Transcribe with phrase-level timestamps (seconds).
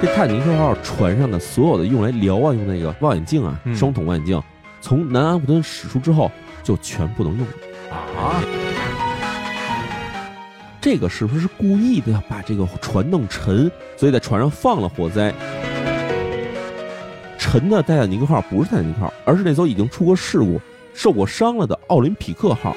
[0.00, 4.42] 这泰坦尼克号船上的所有的用来瞭望用那个望远镜啊，嗯双筒望远镜，
[4.80, 7.52] 从南安普敦驶出之后就全不能用了。
[8.16, 8.42] 啊，
[10.80, 15.34] 这个是不是故意的要把这个船弄沉，所以在船上放了火灾？
[17.36, 20.58] 沉的泰坦尼克号不是泰坦尼克号，而是那艘已经出过事故、
[20.94, 22.74] 受过伤了的奥林匹克号。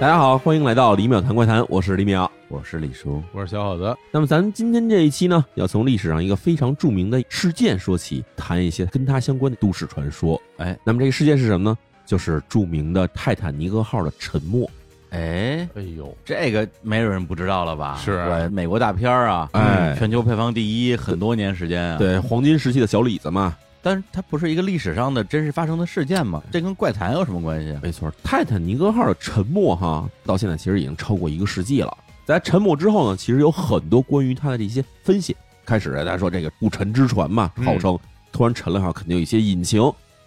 [0.00, 2.26] 大家好，欢迎来到李淼谈怪谈，我是李淼。
[2.50, 10.40] 我是李叔，我是小伙子，那么咱今天这一期呢，要从历史上一个非常著名的事件说起，谈一些跟它相关的都市传说。
[10.56, 11.76] 哎，那么这个事件是什么呢？
[12.06, 14.66] 就是著名的泰坦尼克号的沉没。
[15.10, 18.00] 哎，哎呦，这个没有人不知道了吧？
[18.02, 26.42] 是对，美国大片儿啊，哎全球票房第一很多年时间啊。，对，黄金时期的小李子嘛，但是它不是一个历史上的真实发生的事件嘛？
[26.50, 27.80] 这跟怪谈有什么关系啊？
[27.82, 31.94] 没错，泰坦尼克号的沉没哈，到现在其实已经超过一个世纪了。
[32.28, 35.34] 在沉没之后呢，其实有很多关于它的这些分析。
[35.64, 37.98] 开始大家说这个不沉之船嘛，嗯号称
[38.30, 39.80] 突然沉了哈，肯定有一些隐情。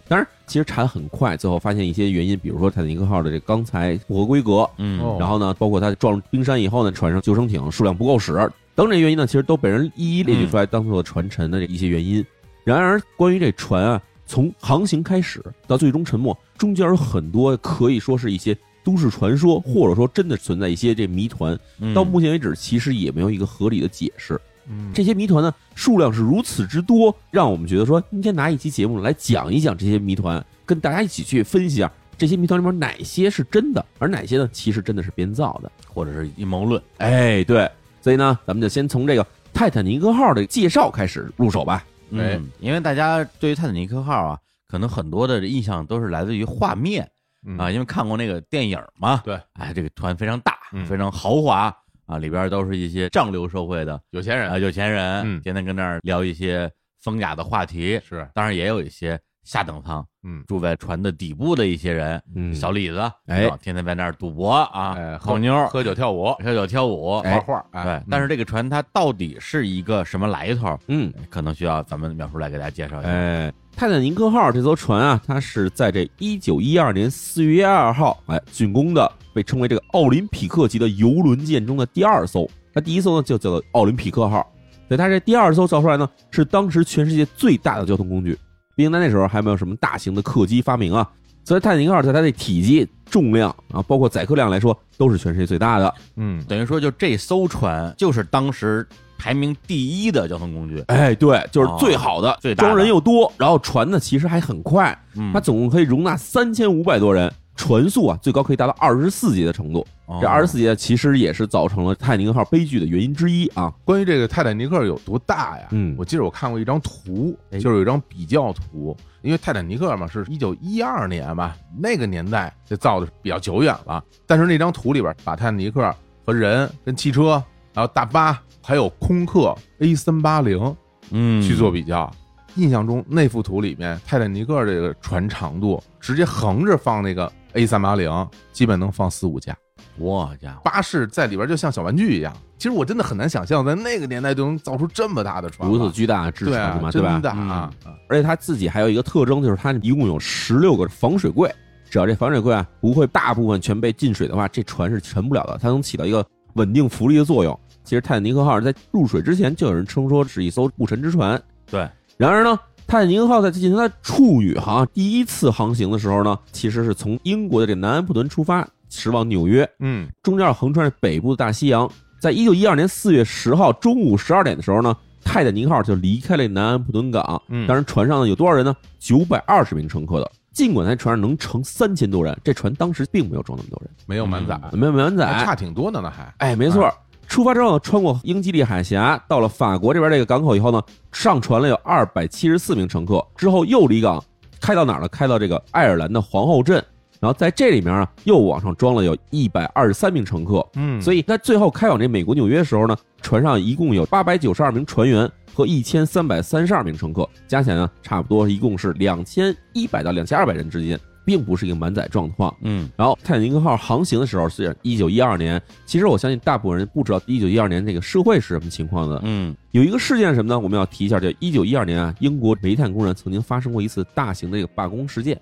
[0.08, 8.32] 当然，其实查得很快，最后发现一些原因，比如说泰坦尼克号的这钢材不合规格，嗯，哦然后呢，包括它撞入冰山以后呢，船上救生艇数量不够使，
[8.74, 12.24] 等这些原因呢，其实都被人一一列举出来，当做船沉的这一些原因。
[12.64, 21.58] 然而，关于这船啊，从航行开始到最终沉没，中间有很多可以说是一些都市传说，或者说真的存在一些这谜团。
[21.80, 24.40] 嗯到目前为止，其实也没有一个合理的解释。
[24.68, 35.70] 嗯，这些谜团呢，数量是如此之多，让我们觉得说，应该拿一期节目来讲一讲这些谜团，跟大家一起去分析一下这些谜团里面哪些是真的，而哪些呢，其实真的是编造的。
[35.92, 36.80] 或者是阴谋论。
[36.98, 41.84] 哎，对，所以呢，咱们就先从这个泰坦尼克号的介绍开始入手吧。
[42.12, 47.10] 哎嗯，因为大家对于泰坦尼克号啊，可能很多的印象都是来自于画面嗯
[47.58, 49.20] 啊，因为看过那个电影嘛。
[49.24, 51.74] 对，哎，这个团非常大，嗯非常豪华
[52.06, 56.70] 啊，里边都是一些上流社会的有钱人啊有钱人，嗯天天跟那儿聊一些
[57.00, 58.00] 风雅的话题。
[58.06, 68.06] 是，当然也有一些下等舱，嗯，住在船的底部的一些人，嗯小李子，哎啊天天在那儿赌博啊，哎，泡妞、喝酒跳舞，喝酒跳舞，哎画画，哎对。
[68.08, 70.78] 但是这个船它到底是一个什么来头？
[70.86, 73.10] 嗯，可能需要咱们淼叔来给大家介绍一下。
[73.10, 82.48] 哎，泰坦尼克号这艘船啊，它是在这一九一二年四月二号哎竣工的，被称为这个奥林匹克级的游轮舰中的第二艘。
[82.72, 84.40] 那第一艘呢就叫做奥林匹克号，
[84.86, 88.38] 所以它这第二艘造出来呢是当时全世界最大的交通工具。
[88.82, 91.08] 毕竟在那时候还没有什么大型的客机发明啊，
[91.44, 95.94] 所以泰坦尼克号在它的体积、重量啊，包括载客量来说，都是全世界最大的。
[96.16, 98.84] 嗯，等于说，就这艘船就是当时
[99.16, 100.82] 排名第一的交通工具。
[100.88, 109.86] 哎，对，就是最好的，哦最大的装人又多，然后船呢其实还很快，嗯它总共可以容纳三千五百多人，船速啊最高可以达到二十四节的程度。
[110.06, 113.72] 哦这二十四节其实也是造成了泰坦尼克号悲剧的原因之一啊。
[113.84, 115.68] 关于这个泰坦尼克有多大呀？
[115.70, 124.04] 嗯我记得我看过一张图，哎就是有一张比较图，因为泰坦尼克嘛是一九一二年吧，那个年代这造的比较久远了。
[124.26, 125.94] 但是那张图里边把泰坦尼克
[126.26, 127.42] 和人、跟汽车，
[127.74, 130.76] 还有大巴，还有空客 A 三八零
[131.10, 132.10] 嗯去做比较。
[132.56, 139.56] 印象中那幅图里面，泰坦尼克这个船长度直接横着放那个 A 三八零，基本能放四五架。
[139.98, 142.34] 我家伙，巴士在里边就像小玩具一样。
[142.56, 147.70] 其实我真的很难想象，在那个年代就能造出这么大的船，如此巨大的制对啊船嘛，，对吧啊！
[148.08, 151.52] 而且它自己还有一个特征，就是它一共有十六个防水柜，
[151.90, 156.24] 只要这防水柜啊不会大部分全被进水的话，这船是沉不了的，它能起到一个
[156.54, 157.58] 稳定浮力的作用。
[157.84, 161.86] 其实泰坦尼克号在入水之前就有人称说是一艘不沉之船，对，
[162.16, 171.90] 然而呢，泰坦尼克号在进行它处女航第一次航行的时候呢，其实是从英国的这个南安普敦出发，驶往纽约，嗯中间要横穿着北部的大西洋。
[172.20, 174.94] 在一九一二年四月十号中午十二点的时候呢，
[175.24, 177.42] 泰坦尼克号就离开了南安普敦港。
[177.48, 178.76] 嗯，当然，船上呢有多少人呢？
[178.98, 180.30] 九百二十名乘客的。
[180.52, 186.92] 尽管在船上能乘三千多人，这船当时并没有装那么多人，没有满载，没有满载，还差挺多的呢，还哎，没错。
[187.28, 190.82] 出发之后呢，穿过英吉利海峡，到了法国这边这个港口以后呢，
[191.12, 193.26] 上船了有二百七十四名乘客。
[193.36, 194.22] 之后又离港，
[194.60, 195.08] 开到哪儿了？
[195.08, 196.84] 开到这个爱尔兰的皇后镇。
[197.20, 200.66] 然后在这里面啊，又往上装了有一百二十三名乘客。
[200.74, 210.98] 嗯，所以在最后开往这美国纽约的时候呢，船上一共有八百九十二名船员和一千三百三十二名乘客，加起来呢，差不多一共是两千一百到两千二百人之间。
[211.24, 212.54] 并不是一个满载状况。
[212.62, 219.20] 嗯然后泰坦尼克号航行的时候是一九一二年，其实我相信大部分人不知道一九一二年这个社会是什么情况的。
[219.24, 220.58] 嗯有一个事件是什么呢？
[220.58, 225.40] 我们要提一下，就一九一二年啊，英国煤炭工人曾经发生过一次大型的这个罢工事件。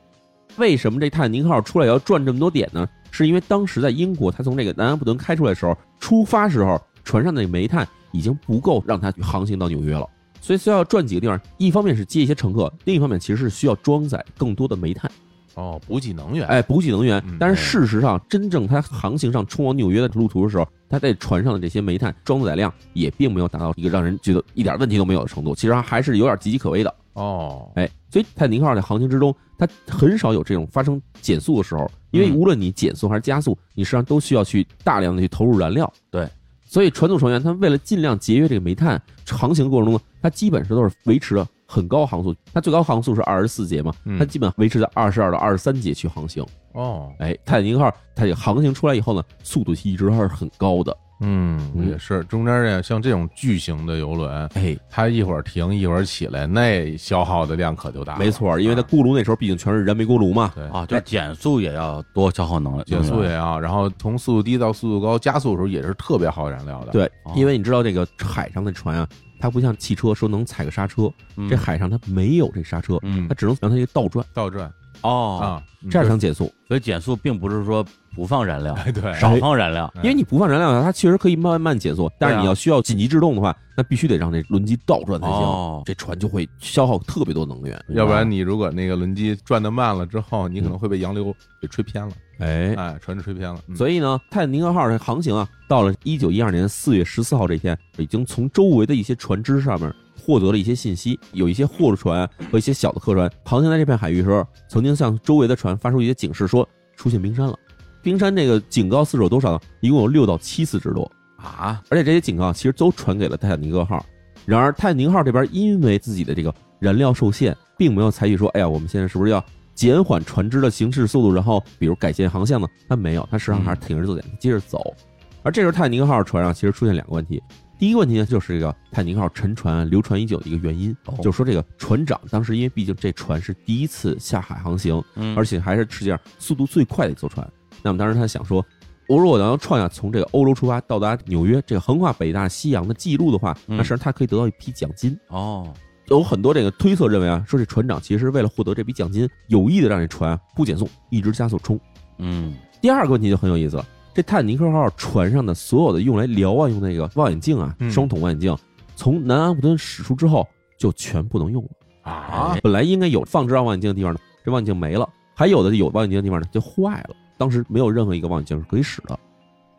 [0.57, 2.89] 为什么这泰坦尼克号出来要转这么多点呢？
[3.13, 10.09] 是因为当时在英国，他从这个南安普顿开出来的时候，出发时候船上的煤炭已经不够让它航行到纽约了，
[10.41, 11.41] 所以需要转几个地方。
[11.59, 15.11] 一方面是接一些乘客，另一方面其实是需要装载更多的煤炭，
[15.55, 17.37] 哦，补给能源，哎，补给能源嗯。
[17.39, 26.95] 但是事实上，真正它航行上冲往纽约的路途的时候，它在船上的这些煤炭装载量也并没有达到一个让人觉得一点问题都没有的程度，其实还是有点岌岌可危的。
[27.15, 35.93] 哦，哎，所以泰坦尼克号在航行之中，它很少有这种发生减速的时候，因为嗯无论你减速还是加速，你实际上都需要去大量的去投入燃料。
[36.11, 36.29] 对，
[36.65, 46.45] 所以船组成员他为了尽量节约这个煤炭，航行过程中呢，它基本上都是维持了很高航速，它最高航速是二十四节嘛，嗯它基本维持在二十二到二十三节去航行。
[46.73, 50.97] 哦，哎，泰坦尼克号它这航行出来以后呢，速度一直还是很高的。
[51.23, 58.19] 嗯，嗯也是，中间这像这种巨型的游轮，哎，它一会儿停一会儿起来，那消耗的量可就大了。
[58.19, 60.51] 没错，因为它啊锅炉那时候毕竟全是燃煤锅炉嘛。
[60.55, 69.07] 对啊，就减速也要多消耗能量，减速也要，然后从速度低到速度高加速的时候也是特别耗燃料的。，对哦，因为你知道这个海上的船啊，
[69.41, 74.71] 它不像汽车说能踩个刹车，嗯这海上它没有这刹车，嗯它只能让它一个倒转，倒转
[75.01, 76.53] 哦，啊，嗯这样才能减速。
[76.69, 77.85] 所以减速并不是说
[78.15, 87.83] 不放燃料，哎对，少放燃料，哎因为你不放燃料的话，它确实可以慢慢减速，但是你要需要紧急制动的话，那必须得让这轮机倒转才行哦，这船就会消耗特别多能源。
[87.89, 93.61] 要不然你如果那个轮机转的慢了之后，你可能会被洋流给吹偏了，哎，哎，船只吹偏了。
[93.69, 107.57] 嗯所以呢，泰坦尼克号的航行啊，到了一九一二年四月十四号这天，已经从周围的一些船只上面获得了一些信息，有一些货船和一些小的客船航行在这片海域的时候，曾经向周围的船发出一些警示，说出现冰山了。
[108.03, 109.61] 冰山这个警告次数有多少呢？
[109.81, 114.05] 一共有六到七次之多，啊，而且这些警告其实都传给了泰坦尼克号。
[114.47, 119.45] 然而，泰坦尼克号这边因为自己的这个燃料受限，并没有采取说，哎呀，我们现在是不是要
[119.81, 122.69] 减缓船只的行驶速度，然后比如改线航向呢？
[122.87, 124.95] 它没有，它实际上还是挺着坐点，接着走。
[125.43, 127.43] 而这时候泰坦尼克号船上其实出现两个问题，
[127.79, 137.51] 第一个问题呢，就是这个泰坦尼克号沉船流传已久的一个原因，哦就是说这个船长当时因为毕竟这船是第一次下海航行，嗯而且还是世界上速度最快的一艘船。
[137.83, 138.63] 那么当时他想说，
[139.09, 145.19] 我如果能创下从这个欧洲出发到达纽约这个横跨北大西洋的记录的话，嗯那实际上他可以得到一批奖金。
[145.29, 145.73] 哦，
[146.11, 151.79] 有很多这个推测认为啊，说这船长其实为了获得这笔奖金，有意的让这船啊不减速，一直加速冲。
[152.19, 158.57] 嗯第二个问题就很有意思了，这泰坦尼克号船上的所有的用来瞭望用那个望远镜啊，嗯双筒望远镜，
[158.97, 160.47] 从南安普敦驶出之后
[160.77, 161.71] 就全不能用了。
[162.03, 167.11] 啊，本来应该有放置望远镜的地方呢，这望远镜没了；还有的有望远镜的地方呢就坏了。
[167.39, 169.17] 当时没有任何一个望远镜是可以使的。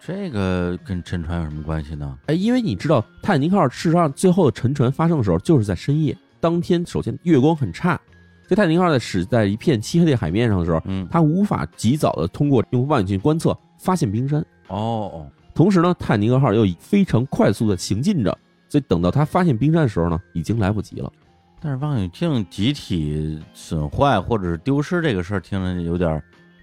[0.04, 2.18] 这个跟沉船有什么关系呢？
[2.26, 8.02] 哎，因为你知道泰坦尼克号事实上最后的沉船发生的时候就是在深夜，当天首先月光很差，
[8.48, 14.42] 这泰坦尼克号在驶在一片漆黑的海面上的时候，嗯，它无法及早的通过用望远镜观测发现冰山。
[14.70, 18.36] 哦哦，同时呢，泰坦尼克号又以非常快速的行进着，
[18.70, 21.14] 所以等到它发现冰山的时候呢，已经来不及了。
[21.60, 26.20] 但是望远镜集体损坏或者是丢失这个事儿，听着有点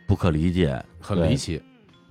[0.08, 1.36] 不可理解，很离。
[1.36, 1.62] 奇。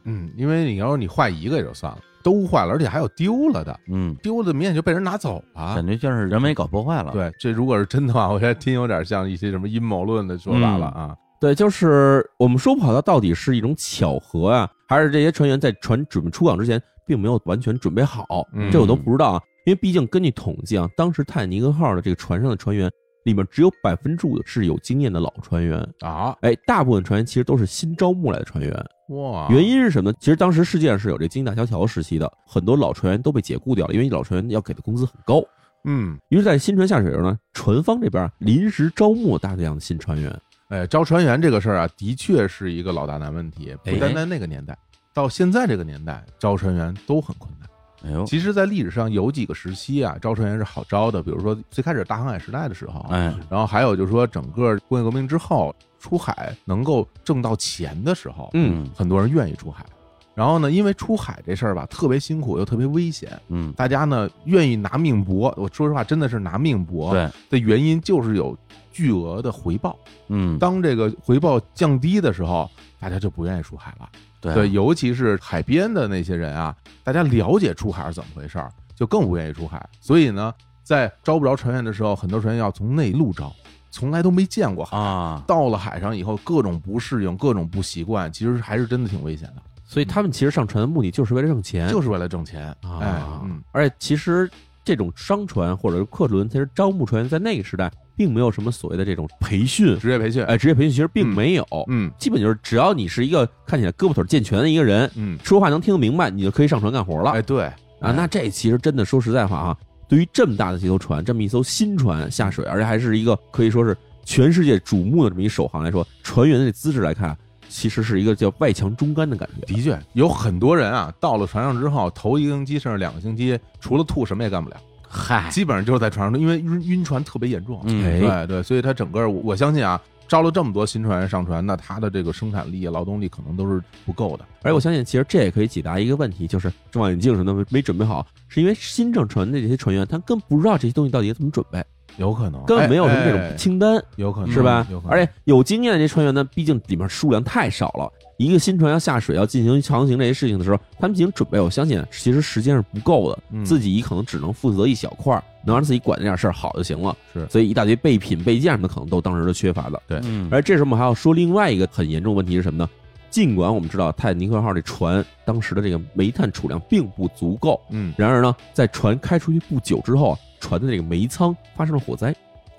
[0.08, 5.86] 嗯，因为你要是你坏一个也就算了，都坏了，而且还有丢了的，嗯，丢了明显就被人拿走了感。
[5.86, 11.16] 觉像是人为搞破坏了。，对，这如果是真的话， 我觉得听有点像一些什么阴谋论的说法了啊。
[11.40, 18.26] 对，就是我们说不好，它到底是一种巧合啊，还是这些船员在船准备出港之前并没有完全准备好？
[18.54, 19.42] 嗯这我都不知道啊。
[19.66, 22.90] 因为毕竟根据统计啊，当时泰坦尼克号的这个船上的船员
[23.26, 28.74] 里面只有百分之五是有经验的老船员，啊，哎，大部分船员其实都是新招募来的船员。
[29.10, 30.18] 哇，原因是什么呢？
[30.20, 35.42] 其实当时世界上是有这经济大萧条时期的，很多老船员都被解雇掉了，因为老船员要给的工资很高。
[35.86, 40.38] 嗯，于是，在新船下水的时候呢，船方这边啊临时招募大量的新船员。
[40.68, 44.78] 哎，招船员这个事儿啊，的确是一个老大难问题，不哎单单那个年代，
[45.14, 47.70] 到现在这个年代，招船员都很困难。
[48.08, 59.86] 哎呦，其实，在历史上有几个时期啊，招船员是好招的，比如说最开始大航海时代的时候，哎，然后还有就是说整个工业革命之后出海能够挣到钱的时候，嗯，很多人愿意出海。
[60.34, 65.52] 然后呢，因为出海这事儿吧，特别辛苦又特别危险，嗯，大家呢愿意拿命搏。
[65.58, 67.12] 我说实话，真的是拿命搏。
[67.12, 68.56] 对，的原因就是有
[68.92, 69.98] 巨额的回报。
[70.28, 74.08] 嗯，当这个回报降低的时候，大家就不愿意出海了。
[74.54, 79.84] 对对，尤其是海边的那些人啊，大家了解出海是怎么回事儿，就更不愿意出海。
[80.00, 83.54] 所以呢，在招不着船员的时候，很多船员要从内陆招，
[83.92, 84.98] 从来都没见过海。
[84.98, 91.90] 啊，到了海上以后，各种不适应，各种不习惯，其实还是真的挺危险的，所以他们其实上船的目的就是为了挣钱。
[91.90, 92.74] 就是为了挣钱。
[92.84, 94.50] 哎，啊，嗯，而且其实
[94.84, 102.12] 这种商船或者是客轮，其实招募船员在那个时代并没有什么所谓的这种培训，职业培训，哎，职业培训其实并没有，嗯。
[102.18, 107.32] 基本就是只要你是一个看起来胳膊腿健全的一个人，嗯，说话能听得明白，你就可以上船干活了。
[107.32, 107.66] 哎，对。
[108.00, 108.12] 啊。
[108.12, 109.78] 那这其实真的说实在话啊，
[110.10, 113.96] 对于这么大的这艘船，这么一艘新船下水，而且还是一个可以说是
[114.26, 117.38] 全世界瞩目的这么一首航来说，船员的这姿势来看，
[117.70, 119.74] 其实是一个叫外强中干的感觉。
[119.74, 124.78] 的确有很多人啊，到了船上之后，头一个星期甚至两个星期，除了吐什么也干不了，
[125.10, 127.82] 嗨，基本上就是在船上，因为晕晕船特别严重。
[127.86, 134.46] 对对，所以他整个我我相信啊，招了这么多新船员上船，那他的这个生产力、劳动力可能都是不够的。
[134.64, 141.84] 而且我相信，其实这也可以解答一个问题，就是中望远镜什么的没准备好，是因为新正船的这些船员，他更不知道这些东西到底怎么准备，
[142.18, 145.08] 有可能根本没有什么这种清单，有可能是吧有可？
[145.08, 157.16] 能，而且有经验的这些船员呢，毕竟里面数量太少了，一个新船要下水要进行航行这些事情的时候，他们进行准备，我相信其实时间是不够的，嗯自己可能只能负责一小块儿，能让自己管这点事儿好就行了。
[157.34, 160.02] 是所以一大堆备品备件什么的，可能都当时都缺乏的。
[160.08, 162.90] 对嗯，而这时候我们还要说另外一个很严重的问题是什么呢？
[163.30, 172.34] 尽管我们知道泰坦尼克号这船当时的这个煤炭储量并不足够，嗯然而呢，在船开出去不久之后啊，船的这个煤舱发生了火灾。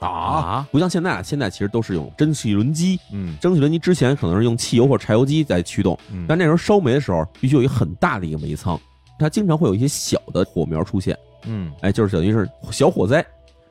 [0.06, 3.36] 啊，不像现在啊，现在其实都是用蒸汽轮机，嗯。
[3.40, 8.78] 蒸汽轮机之前可能是用汽油或柴油机在驱动，嗯，但那时候烧煤的时候必须有一个很大的一个煤仓，
[9.18, 11.72] 它经常会有一些小的火苗出现，嗯。
[11.80, 13.24] 哎，就是等于是小火灾，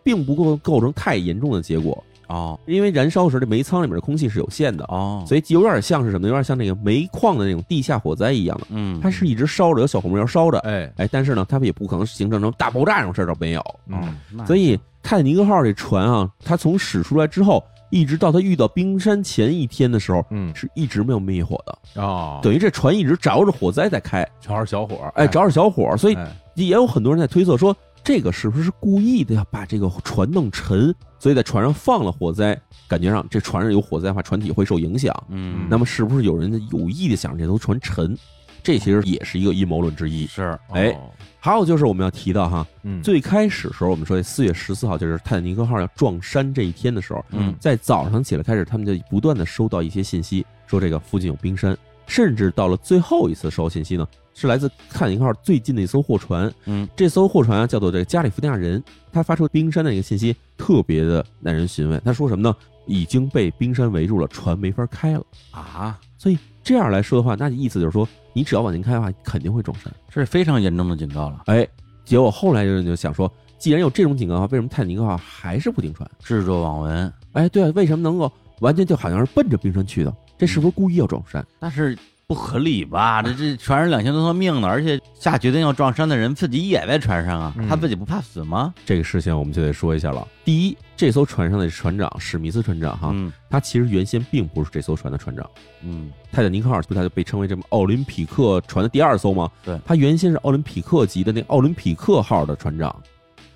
[0.03, 2.59] 并不构构成太严重的结果，哦。
[2.65, 6.27] 因为燃烧的时候这煤仓里面的空气是有限的，哦，所以有点像是什么？
[6.27, 10.91] 有点像那个煤矿的那种地下火灾一样的，嗯，它是一直烧着，有小火苗烧着，哎。
[10.97, 13.99] 哎，但是呢，它也不可能形成成大爆炸这种事儿倒没有，哦
[14.33, 20.53] 嗯，所以泰坦尼克号这船啊，它从驶出来之后，一直到它遇到冰山前一天的时候，嗯。
[20.53, 27.73] 是一直没有灭火的，哦，等于这船一直着着火灾在开，着着小伙儿，哎，着着小火，所以哎也有很多人在推测说，
[28.03, 35.15] 这个是不是故意的要把这个船弄沉，所以在船上放了火灾，感觉上这船上有火灾的话，船体会受影响。
[35.29, 38.17] 嗯，那么是不是有人有意的想让这艘船沉？
[38.61, 40.25] 这其实也是一个阴谋论之一。
[40.25, 40.59] 是。
[40.73, 41.09] 哎哦
[41.47, 61.97] 还有就是我们要提到哈，嗯最开始时候我们说四月十四号就是泰坦尼克号要撞山这一天的时候，嗯在早上起来开始，他们就不断的收到一些信息，说这个附近有冰山，甚至到了最后一次收到信息呢，是来自泰坦尼克号最近的一艘货船，嗯这艘货船啊叫做这个加利福尼亚人，他发出冰山的一个信息特别的耐人寻味。
[62.03, 62.53] 他说什么呢？
[62.87, 65.25] 已经被冰山围住了，船没法开了。
[65.51, 68.05] 啊，所以这样来说的话，那意思就是说，
[68.37, 69.91] 你只要往前开的话，肯定会撞山。
[70.11, 71.67] 这是非常严重的警告了，哎，
[72.05, 76.07] 结果后来人就想说，既然有这种警告的话，为什么泰坦尼克号还是不停船？
[76.19, 77.11] 置若罔闻。
[77.33, 80.15] 哎，对啊，为什么能够完全就好像是奔着冰山去的？
[80.37, 81.43] 这是不是故意要撞山？
[81.57, 81.97] 但是
[82.27, 83.21] 不合理吧？
[83.21, 88.73] 这这船上两千多条命呢，而且下决定要撞山的人自己也在船上啊，嗯他自己不怕死吗？
[88.85, 90.27] 这个事情我们就得说一下了。
[90.43, 95.49] 第一，这艘船上的船长史密斯船长哈，嗯他其实原先并不是这艘船的船长。
[95.81, 99.49] 嗯泰坦尼克号不，它就被称为这么奥林匹克船的第二艘吗？
[99.63, 102.93] 对它原先是奥林匹克级的那奥林匹克号的船长，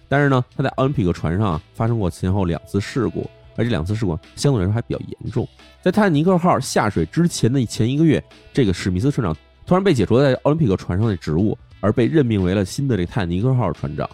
[0.08, 3.30] 但是呢，他在奥林匹克船上啊发生过前后两次事故，
[3.62, 5.48] 而这两次事故相对来说还比较严重。
[5.82, 14.10] 在泰坦尼克号下水之前的前一个月，这个史密斯船长突然被解除在奥林匹克船上的职务，而被任命为了新的这个泰坦尼克号船长。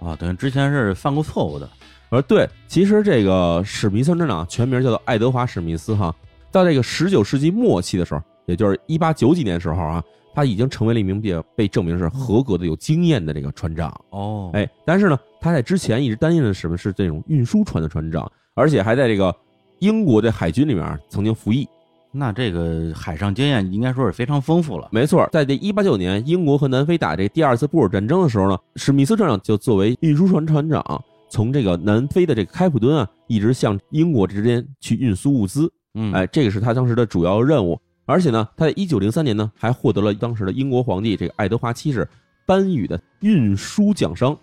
[0.00, 1.68] 啊，等于之前是犯过错误的。
[2.08, 6.14] 而对，其实这个史密斯船长全名叫做爱德华·史密斯哈，
[6.52, 10.02] 到这个十九世纪末期的时候，也就是一八九几年的时候啊，
[10.34, 13.92] 他已经成为了一名被被证明是合格的、有经验的这个船长。
[14.10, 19.32] 哦，哎，但是呢，他在之前一直担任的什么是这种运输船的船长，而且还在这个
[19.78, 21.68] 英国的海军里面曾经服役。
[22.10, 24.88] 那这个海上经验应该说是非常丰富了。
[24.90, 30.82] 没错，在这一八九年，英国和南非打这第二次布尔战争的时候呢，史密斯船长就作为运输船船长，
[31.28, 35.70] 从这个南非的这个开普敦啊，一直向英国之间去运输物资。
[35.94, 37.78] 嗯，哎，这个是他当时的主要任务。
[38.06, 42.08] 而且呢，他在一九零三年呢，还获得了当时的英国皇帝这个爱德华七世
[42.46, 44.34] 颁予的运输奖章，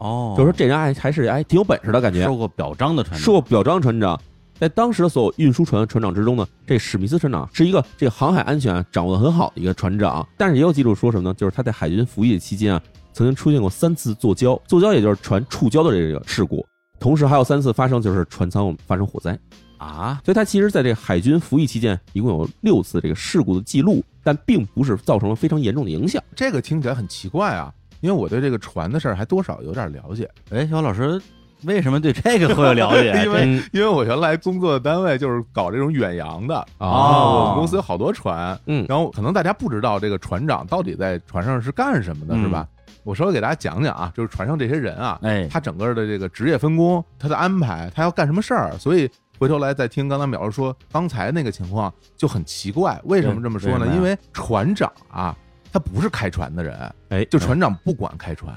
[0.00, 4.20] 哦，就是说这人还还是哎挺有本事的感觉，受过表彰的船长，受过表彰船长。
[4.58, 10.26] 在当时的所有运输船船长之中呢，这史密斯船长是一个这个航海安全啊掌握的很好的一个船长。
[10.36, 11.34] 但是也有记录说什么呢？
[11.34, 12.82] 就是他在海军服役期间啊，
[13.14, 16.62] 曾经出现过三次坐礁，坐礁也就是船触礁的这个事故，
[16.98, 19.38] 同时还有三次发生就是船舱发生火灾。
[19.78, 26.22] 啊，所以他其实在这个海军服役期间，一共有六次这个事故的记录，但并不是造成了非常严重的影响。
[26.36, 31.20] 这个听起来很奇怪啊，因为我对这个船的事儿还多少有点了解，哎，小老师
[31.64, 33.12] 为什么对这个会有了解？
[33.24, 42.66] 因为嗯因为我原来工作的单位就是搞这种远洋的哦我们公司有好多船，嗯然后可能大家不知道这个船长到底在船上是干什么的，嗯是吧？
[43.02, 53.86] 我稍微给大家讲讲啊，就是船上这些人啊，哎，他整个的这个职业分工，他的安排，他要干什么事儿，所以回头来再听刚才淼叔说刚才那个情况就很奇怪，为什么这么说呢？
[53.94, 55.34] 因为船长啊，
[55.72, 58.54] 他不是开船的人，哎，就船长不管开船，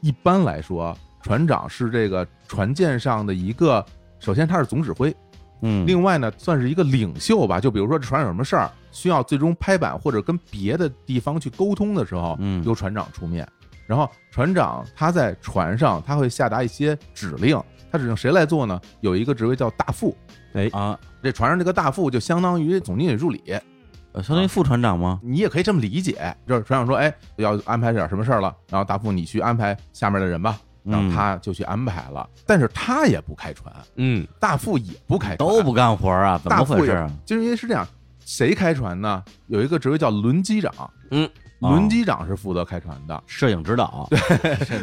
[0.00, 3.84] 一般来说，船长是这个船舰上的一个，
[4.20, 5.14] 首先他是总指挥，
[5.62, 7.60] 嗯，另外呢，算是一个领袖吧。
[7.60, 13.46] 就比如说这船上有什么事儿需要最终拍板或者跟别的地方去沟通的时候，嗯由船长出面。
[13.86, 18.80] 然后船长他在船上他会下达一些指令，他指令谁来做呢？
[19.00, 20.16] 有一个职位叫大副，
[20.54, 23.42] 哎啊，这船上这个大副就相当于总经理助理，
[24.12, 25.20] 呃相当于副船长吗？
[25.22, 32.28] 你也可以这么理解，就是船长说，哎，要安排点什么事儿了，然后大副你去安排下面的人吧，然后嗯他就去安排了。
[32.46, 36.38] 但是他也不开船，嗯，大副也不开船，都不干活啊？
[36.42, 37.10] 怎么回事啊？
[37.24, 37.86] 就是因为是这样，
[38.24, 39.22] 谁开船呢？
[39.46, 40.72] 有一个职位叫轮机长，
[41.10, 41.30] 嗯，哦
[41.70, 43.22] 轮机长是负责开船的。
[43.26, 44.18] 摄影指导，对，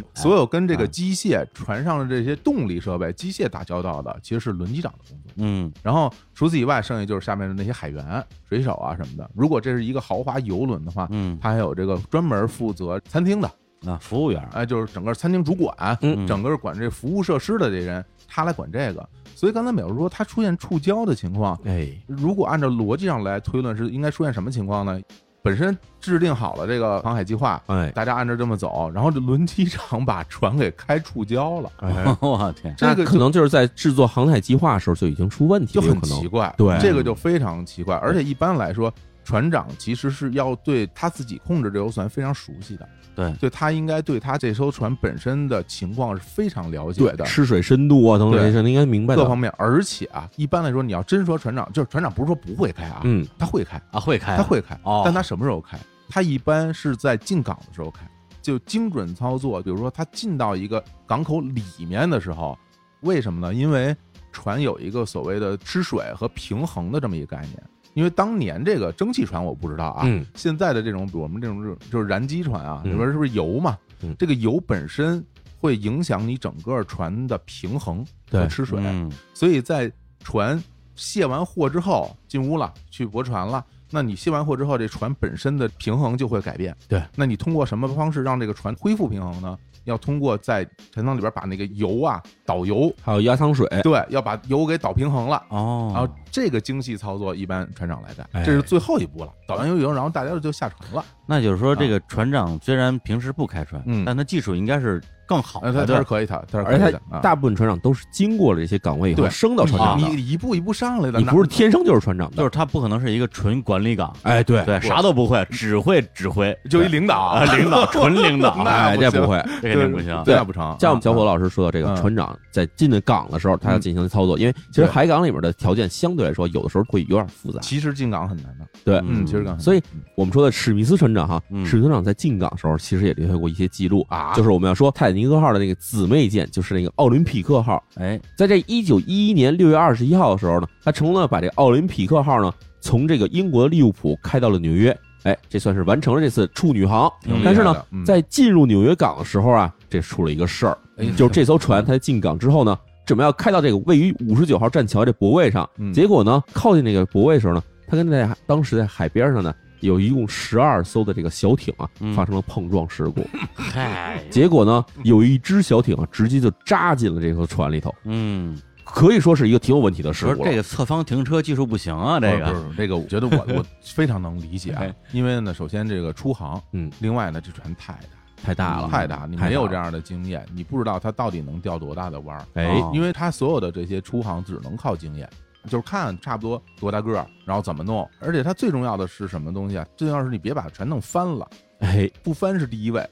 [0.16, 5.34] 所有跟这个啊机械、船上的这些动力设备、机械打交道的，其实是轮机长的工作。
[5.38, 9.30] 嗯然后除此以外，剩下就是下面的那些海员、水手啊什么的。
[9.36, 13.52] 如果这是一个豪华游轮的话，嗯他还有这个专门负责餐厅的，
[13.86, 19.08] 啊，服务员，哎，就是整个餐厅主管，嗯整个管这服务设施的这人，他来管这个。
[19.36, 25.00] 所以刚才淼叔说他出现触礁的情况，哎，如果按照逻辑上来推论，是应该出现什么情况呢？
[25.42, 36.54] 本身制定好了这个航海计划，哎，大家按照这么走，然后这轮机厂把船给开触礁了，哎， 我天，这个可能就是在制作航海计划的时候就已经出问题了，就很奇怪。
[36.58, 37.96] 对这个就非常奇怪。
[37.98, 38.94] 而且一般来说，
[39.30, 47.18] 船长其实是要对他自己控制这艘船非常熟悉的，对，对他应该对他这艘船本身的情况是非常了解的。
[47.18, 49.38] 对吃水深度啊等等对这些，应该明白的各方。
[49.38, 55.80] 面，而且啊，一般来说，你要真说船长，就是船长不是说不会开啊，嗯，他会开，啊，会开啊，他会开，哦但他什么时候开？
[56.10, 58.10] 他一般是在进港的时候开，
[58.42, 59.62] 就精准操作。
[59.62, 62.58] 比如说他进到一个港口里面的时候，
[63.02, 63.54] 为什么呢？
[63.54, 63.96] 因为
[64.32, 67.64] 船有一个所谓的吃水和平衡的这么一个概念。
[68.00, 73.78] 因为当年这个蒸汽船我不知道啊，嗯现在的这种比我们这种就是燃机船啊，嗯里边是不是油嘛？
[74.02, 75.22] 嗯这个油本身
[75.60, 77.98] 会影响你整个船的平衡
[78.32, 78.82] 和对吃水。
[78.86, 79.92] 嗯所以在
[80.24, 80.64] 船
[80.96, 83.66] 卸完货之后进屋了，去泊船了。
[83.92, 86.74] 那你卸完货之后，这船本身的平衡就会改变。
[86.88, 89.58] 对，那你通过什么方式让这个船恢复平衡呢？
[89.84, 95.44] 要通过在船舱里边把那个油啊导油，还有压舱水，对，要把油给导平衡了。
[95.50, 99.32] 哦，然后这个精细操作一般船长来干，哎这是最后一步了。
[99.48, 101.04] 导完油以后，然后大家就下船了。
[101.26, 107.00] 那就是说，这个船长虽然平时不开船，但他技术应该是更好呃，他的，对他是可以的，他是而且。
[107.12, 114.64] 他大部分船长都是经过了这些岗位以后升到船长的，你你一步一步上来的，你不是天生就是船长的，就是他不可能是一个纯管理岗，哎，对。
[114.66, 119.38] 对，啥都不会，只会指挥，就一领导啊，领导， 纯领导，那哎，这不会。
[119.62, 120.20] 这肯定不行。
[120.24, 120.76] 对那不成。
[120.80, 127.60] 像我们小伙啊老师说的这个嗯船长在进的港的时候，他要进行操作，因为其实海港里面的条件相对来说有的时候会有点复杂。
[127.62, 129.82] 其实进港很难的，对，嗯，其实港所以
[130.16, 131.66] 我们说的史密斯船长哈，嗯。
[131.66, 134.34] 史密斯船长在进港的时候其实也留下过一些记录啊。
[134.34, 147.12] 就是我们要说泰坦尼克号的那个姊妹舰，就是那个奥林匹克号，哎，在这一九一一年六月二十一号的时候呢，他成功的把这个奥林匹克号呢从这个英国的利物浦开到了纽约，哎，这算是完成了这次处女航。
[147.44, 148.06] 但是呢，嗯。
[148.06, 155.92] 在进入纽约港的时候啊，这出了一个事儿，哎就是这艘船它进港之后呢，准备要开到这个位于五十九号栈桥这泊位上，嗯。
[155.92, 162.14] 结果呢，靠近那个泊位的时候呢，它跟在当时在海边上呢，有一共十二艘的这个小艇啊嗯。
[162.14, 172.52] 发生了碰撞事故，嗨，结果呢，有一只小艇啊直接就扎进了这艘船里头，嗯，可以说是一个挺有问题的事故这个侧方停车技术不行啊，这个。
[172.52, 174.76] 不是这个，我觉得我 我非常能理解
[175.12, 178.00] 因为呢，首先这个出航，嗯，另外呢，这船太大。
[178.42, 182.46] 太大了，太大，你没有这样的经验，你不知道它到底能掉多大的弯儿。
[182.54, 182.68] 哎。
[182.68, 182.90] 哦。
[182.94, 185.30] 因为它所有的这些出航只能靠经验，
[185.66, 188.08] 就是看差不多多大个儿，然后怎么弄。
[188.20, 189.86] 而且它最重要的是什么东西啊？
[189.98, 191.48] 最重要是你别把它全弄翻了，
[191.80, 193.08] 哎，不翻是第一位。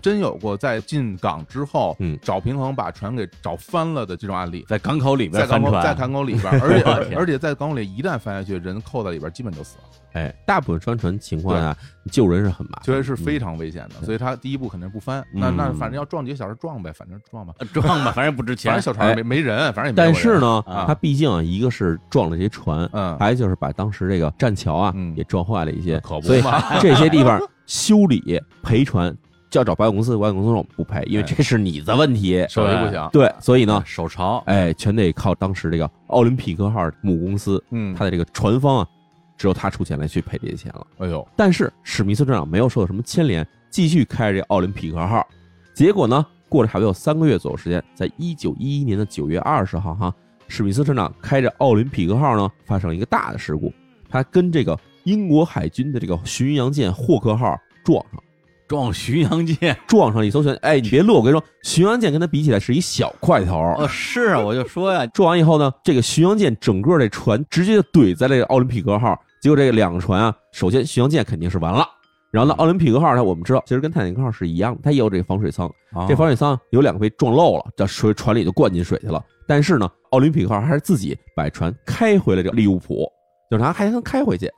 [0.00, 2.18] 真有过在进港之后，嗯。
[2.22, 4.64] 找平衡把船给找翻了的这种案例。
[4.68, 11.76] 在港口里边在港翻在港口里边，而且 而且在港口里一旦翻下去，人扣在里边，基本就死了，哎，大部分帆船情况下
[12.10, 14.04] 救人是很麻烦，确实是非常危险的。
[14.04, 18.72] 所以他第一步肯定是不翻，那那嗯反正要撞几个小时撞呗，反正撞吧，呃撞吧， 反正不值钱。
[18.72, 18.82] 反正。
[18.82, 20.84] 小船上没没人，反正也没但是，呢，啊。
[20.86, 25.14] 它毕竟啊，一个是撞了这些船，嗯，还有就是把当时这个栈桥啊嗯。
[25.16, 26.78] 也撞坏了一些，可不所以嘛。
[26.80, 29.16] 这些地方修理赔船
[29.50, 31.34] 就要找保险公司，保险公司说我们不赔，因为哎。
[31.36, 32.44] 这是你的问题。
[32.48, 38.88] 手艺不行，对，所以呢，手潮，哎，全得靠当时这个奥林匹克号母公司，嗯，它的这个船方啊，
[39.36, 40.86] 只有他出钱来去赔这些钱了。
[40.98, 45.26] 哎呦，但是史密斯船长没有受到什么牵连，继续开着这奥林匹克号。
[45.74, 50.14] 结果呢，过了差不多有三个月左右时间，在一九一一年的九月二十号，哈，
[50.48, 53.72] 史密斯船长开着奥林匹克号呢，发生了一个大的事故，
[54.08, 58.22] 他跟这个英国海军的这个巡洋舰霍克号撞上，
[58.68, 59.76] 撞巡洋舰。
[59.86, 60.54] 撞上一艘船。
[60.62, 63.58] 哎，你别乐，我跟你说，巡洋舰跟它比起来是一小块头。
[63.78, 71.86] 哦，是啊，我就说呀，撞完以后呢，这个巡洋舰整个这船直接就怼在这个奥林匹克号，结果这个两个船啊，首先巡洋舰肯定是完了，
[72.30, 79.22] 然后呢，奥林匹克号呢，我们知道其实跟泰坦尼克号是一样的，它也有这个防水舱，哦这防水舱有两个被撞漏了，这水船里就灌进水去了。
[79.46, 83.06] 但是呢，奥林匹克号还是自己把船开回了这个利物浦，
[83.50, 84.50] 就是它还能开回去，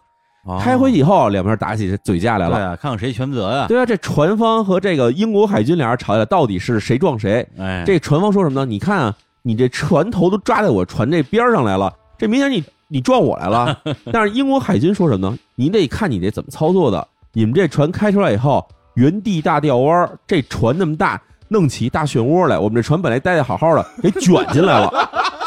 [0.44, 2.56] 哦开回去以后两边打起嘴架来了。
[2.56, 3.66] 对啊，看看谁全责呀？
[3.66, 7.46] 对啊，这船方和这个英国海军俩人吵起来，到底是谁撞谁？
[7.58, 8.66] 哎，这船方说什么呢？
[8.66, 13.78] 你看啊，你这船头都抓在我船这边上来了，这明显你你撞我来了。
[14.12, 15.38] 但是英国海军说什么呢？
[15.54, 17.08] 你得看你这怎么操作的。
[17.32, 22.58] 你们这船开出来以后，原地大吊弯儿，这船那么大，弄起一大漩涡来。
[22.58, 24.92] 我们这船本来待的好好的，给卷进来了。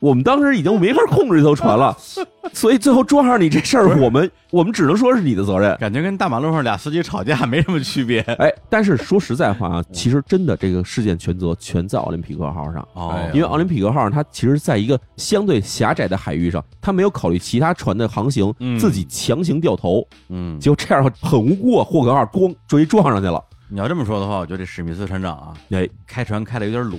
[0.00, 1.94] 我们当时已经没法控制这艘船了，
[2.54, 5.76] 所以最后撞上你这事儿，我们我们只能说是你的责任。
[5.76, 8.20] 感觉跟大马路上俩司机吵架没什么区别。
[8.22, 12.88] 哎，但是说实在话啊，其实真的这个事件全责全在奥林匹克号上。
[13.34, 23.38] 因为奥林匹克号它其实在一个相对狭窄的海域上，它没有考虑其他船的航行，嗯自己强行掉头，嗯，结果这样很无辜啊，霍格号咣追撞上去了。
[23.68, 26.98] 你要这么说的话，我觉得这史密斯船长啊，哎，开船开的有点鲁。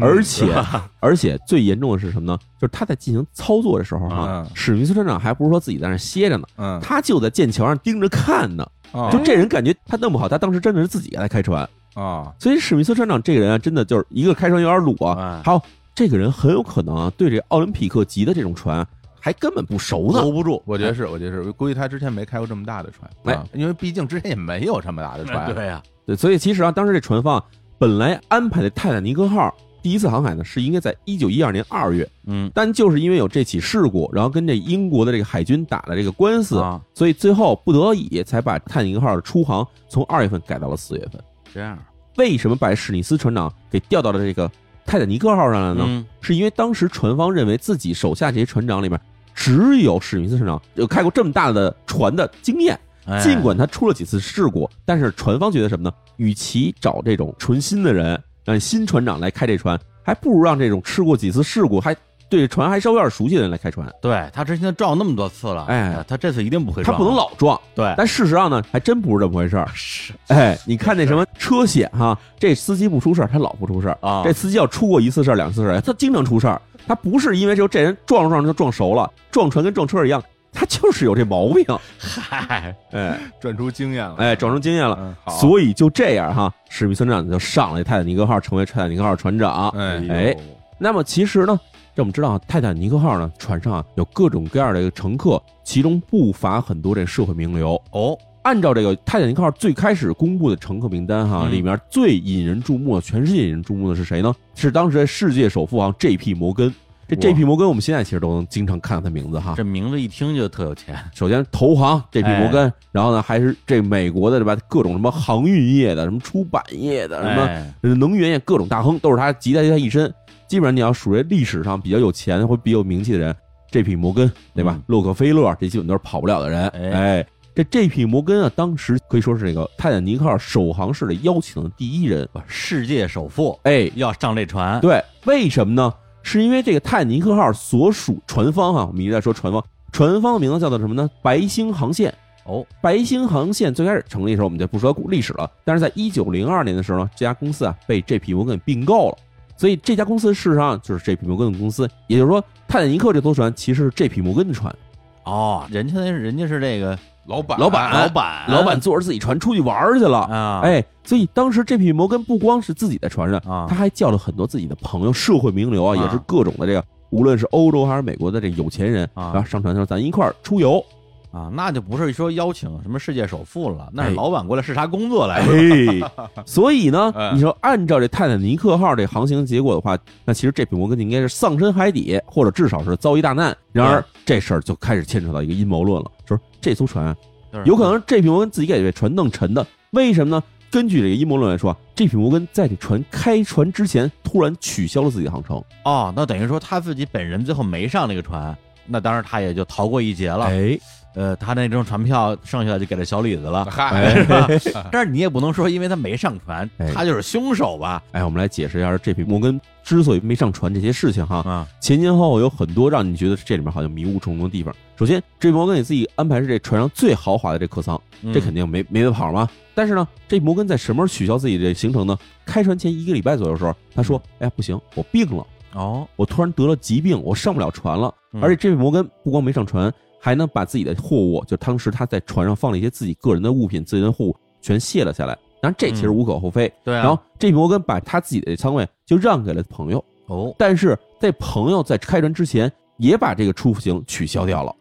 [0.00, 0.46] 而且
[1.00, 2.38] 而且最严重的是什么呢？
[2.60, 8.66] 就是他在进行操作的时候哈、嗯史密斯船长还不是说自己在那歇着呢，嗯，他就在剑桥上盯着看呢。
[8.92, 11.68] 啊就这人感觉他弄不好，他当时真的是自己在开船。
[11.94, 15.60] 啊，所以史密斯船长这个人啊，真的就是一个开船有点鲁啊，哎还有
[15.94, 18.86] 这个人很有可能啊，对这奥林匹克级的这种船
[19.20, 20.20] 还根本不熟呢。
[20.20, 23.34] 搂不住，我觉得是，我觉得是，估计他之前没开过这么大的船，哎。
[23.34, 27.44] 啊，因为毕竟之前也没有这么大的船， 对呀，对，所以其实啊，当时这船方啊
[27.78, 41.20] 本来安排的泰坦尼克号第一次航海呢，是应该在一九一二年二月，嗯但就是因为有这起事故，然后跟这英国的这个海军打了这个官司，啊，所以最后不得已才把泰坦尼克号的出航从二月份改到了四月份。
[41.52, 41.76] 这样
[42.16, 44.50] 为什么把史密斯船长给调到了这个
[44.86, 45.84] 泰坦尼克号上来呢？
[45.86, 49.00] 嗯是因为当时船方认为自己手下这些船长里面，
[49.34, 52.78] 只有史密斯船长有开过这么大的船的经验。
[53.04, 55.92] 哎尽管他出了几次事故，但是船方觉得什么呢？
[56.18, 61.96] 与其找这种纯新的人，让新船长来开这船，还不如让这种吃过几次事故，还
[62.28, 63.86] 对船还稍微有点熟悉的人来开船。
[64.00, 69.68] 对他之前撞那么多次了，哎他这次一定不会撞，他不能老撞，对，但事实上呢，还真不是这么回事儿。
[69.74, 76.60] 是哎，你看那什么车险哈，这司机不出事儿，他老不出事儿啊这司机要出过一次事儿、两次事儿，他经常出事儿。
[76.84, 80.20] 他不是因为就这人撞着撞着就撞熟了，撞船跟撞车一样，
[80.52, 81.64] 他就是有这毛病。
[81.98, 84.96] 嗨，哎转出经验了，哎，转出经验了。
[85.00, 89.70] 嗯，所以就这样哈，史密斯船长就上了泰坦尼克号，成为泰坦尼克号船长。
[89.70, 90.36] 哎哎
[90.78, 91.58] 那么其实呢，
[91.94, 97.80] 这我们知道，泰坦尼克号呢船上啊有各种各样的一个乘客，其中不乏很多这社会名流。
[97.92, 104.34] 哦，按照这个泰坦尼克号最开始公布的乘客名单哈，嗯里面最引人注目的，全世界引人注目的是谁呢？
[104.54, 106.34] 是当时的世界首富啊 J.P.
[106.34, 106.74] 摩根。
[107.14, 107.44] 这哇 J.P.
[107.44, 109.52] 摩根，我们现在其实都能经常看到他名字哈。
[109.54, 112.26] 这名字一听就特有钱，首先投行 J.P.
[112.26, 114.56] 哎摩根，然后呢还是这美国的对吧？
[114.66, 120.12] 各种什么航运业的、什么出版业的、什么哎能源业各种大亨，都是他集在他一身。
[120.48, 123.34] 基本上你要属于历史上比较有钱或比较有名气的人
[123.70, 123.94] ，J.P.
[123.94, 124.82] 摩根对吧嗯？
[124.86, 126.68] 洛克菲勒这基本都是跑不了的人。
[126.68, 128.04] 哎哎，这 J.P.
[128.06, 132.28] 摩根啊，当时可以说是这个泰坦尼克号首航式的邀请的第一人。
[132.46, 135.92] 世界首富哎，要上这船，对，为什么呢？
[136.22, 141.08] 是因为这个泰坦尼克号所属船方哈、我们一直在说船方，船方的名字叫做什么呢？
[141.22, 142.12] 白星航线。
[142.44, 145.48] 哦，白星航线最开始成立的时候，我们就不说历史了。
[145.64, 148.34] 但是在一九零二年的时候呢，这家公司啊被 J.P.
[148.34, 149.18] 摩根并购了，
[149.56, 151.24] 所以这家公司事实上就是 J.P.
[151.24, 151.88] 摩根的公司。
[152.08, 154.20] 也就是说，泰坦尼克这艘船其实是 J.P.
[154.20, 154.74] 摩根的船，
[155.22, 160.18] 哦，人家那人家是这个老板，老板老板，老板坐着自己船出去玩去了。
[160.22, 161.92] 啊，哎，所以当时 J.P.
[161.92, 170.84] 摩根不光是自己在船上，啊他还叫了很多自己的朋友、社会名流啊，啊也是各种的这个，无论是欧洲还是美国的这有钱人，啊然后上船说咱一块儿出游。
[171.32, 175.52] 啊，那就不是说邀请什么世界首富了，那是哎老板过来视察工作来的。
[175.52, 176.12] 哎，
[176.44, 183.56] 所以呢哎，你说按照这泰坦尼克号这航行结果的话，那其实这匹摩根就应该是丧身海底，或者至少是遭遇大难。
[183.72, 187.16] 然而这事儿就开始牵扯到一个阴谋论了，就是这艘船
[187.64, 190.42] 有可能这匹摩根自己给这船弄沉的，为什么呢？
[190.70, 195.62] 根据这个阴谋论来说，这匹摩根在这船开船之前突然取消了自己的航程。
[195.84, 200.46] 哦，那等于说他自己本人最后没上那个船，那当然他也就逃过一劫了。
[200.46, 200.78] 哎，
[201.14, 203.64] 呃，他那张船票剩下的就给了小李子了。
[203.70, 204.14] 嗨，
[204.58, 208.02] 是吧 但是你也不能说，因为他没上船哎，他就是凶手吧？
[208.12, 211.36] 哎，我们来解释一下这匹摩根之所以没上船这些事情哈。
[211.38, 214.74] 啊，前前后后有很多让你觉得这里面好像迷雾重重的地方。
[214.98, 218.00] 首先，这摩根给自己安排是这船上最豪华的这客舱，
[218.32, 219.48] 这肯定定没没得跑嘛。
[219.74, 222.16] 但是呢，这摩根在什么时候取消自己的行程呢？
[222.44, 225.44] 开船前一个礼拜左右的时候，他说：“哎呀，不行，我病了，
[225.74, 229.92] 哦，我突然得了疾病，我上不了船了。”嗯而且这位摩根不光没上船，
[230.24, 235.36] 还能把自己的货物，就当时他在船上放了一些自己个人的物品、自己的货物全卸了下来。
[235.60, 236.72] 当然，这其实无可厚非。
[236.84, 237.02] 对啊。
[237.02, 244.76] 然后这摩根把他自己的仓位就让给了朋友，哦但是在朋友在开船之前也把这个出行取消掉了。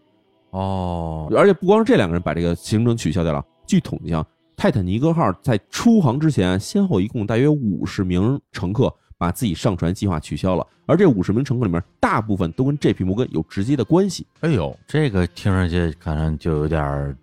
[0.52, 4.24] 哦，而且不光是这两个人把这个行程取消掉了，据统计啊，
[4.56, 14.26] 泰坦尼克号在出航之前，先后一共大约五十名乘客把自己上船计划取消了，而这五十名乘客里面，大部分都跟这批摩根有直接的关系。
[14.40, 17.16] 哎呦，这个听上去可能就有点儿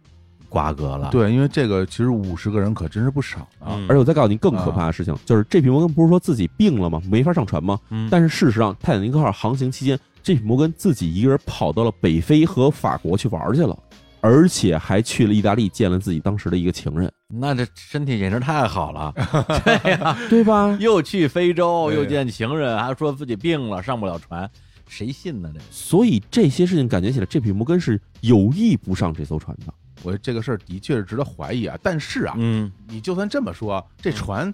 [0.48, 3.74] 瓜葛了。，对，因为这个其实五十个人可真是不少啊。
[3.74, 7.02] 嗯而且我再告诉你更可怕的事情，就是这批摩根不是说自己病了吗？
[7.10, 7.76] 没法上船吗？
[7.90, 13.76] 嗯，但是事实上，泰坦尼克号航行期间，这匹摩根自己一个人跑到了北非和法国去玩去了，
[14.20, 19.12] 而且还去了意大利见了自己当时的一个情人，那这身体简直太好了，
[19.64, 20.76] 对呀、对吧？
[20.80, 24.48] 又去非洲，又见情人，还说自己病了上不了船，
[24.88, 25.50] 谁信呢？
[25.54, 29.72] 这所以这些事情感觉起来，这匹摩根是有意不上这艘船的。
[30.02, 31.76] 我觉得这个事儿的确是值得怀疑啊。
[31.82, 34.52] 但是啊，嗯，你就算这么说，这船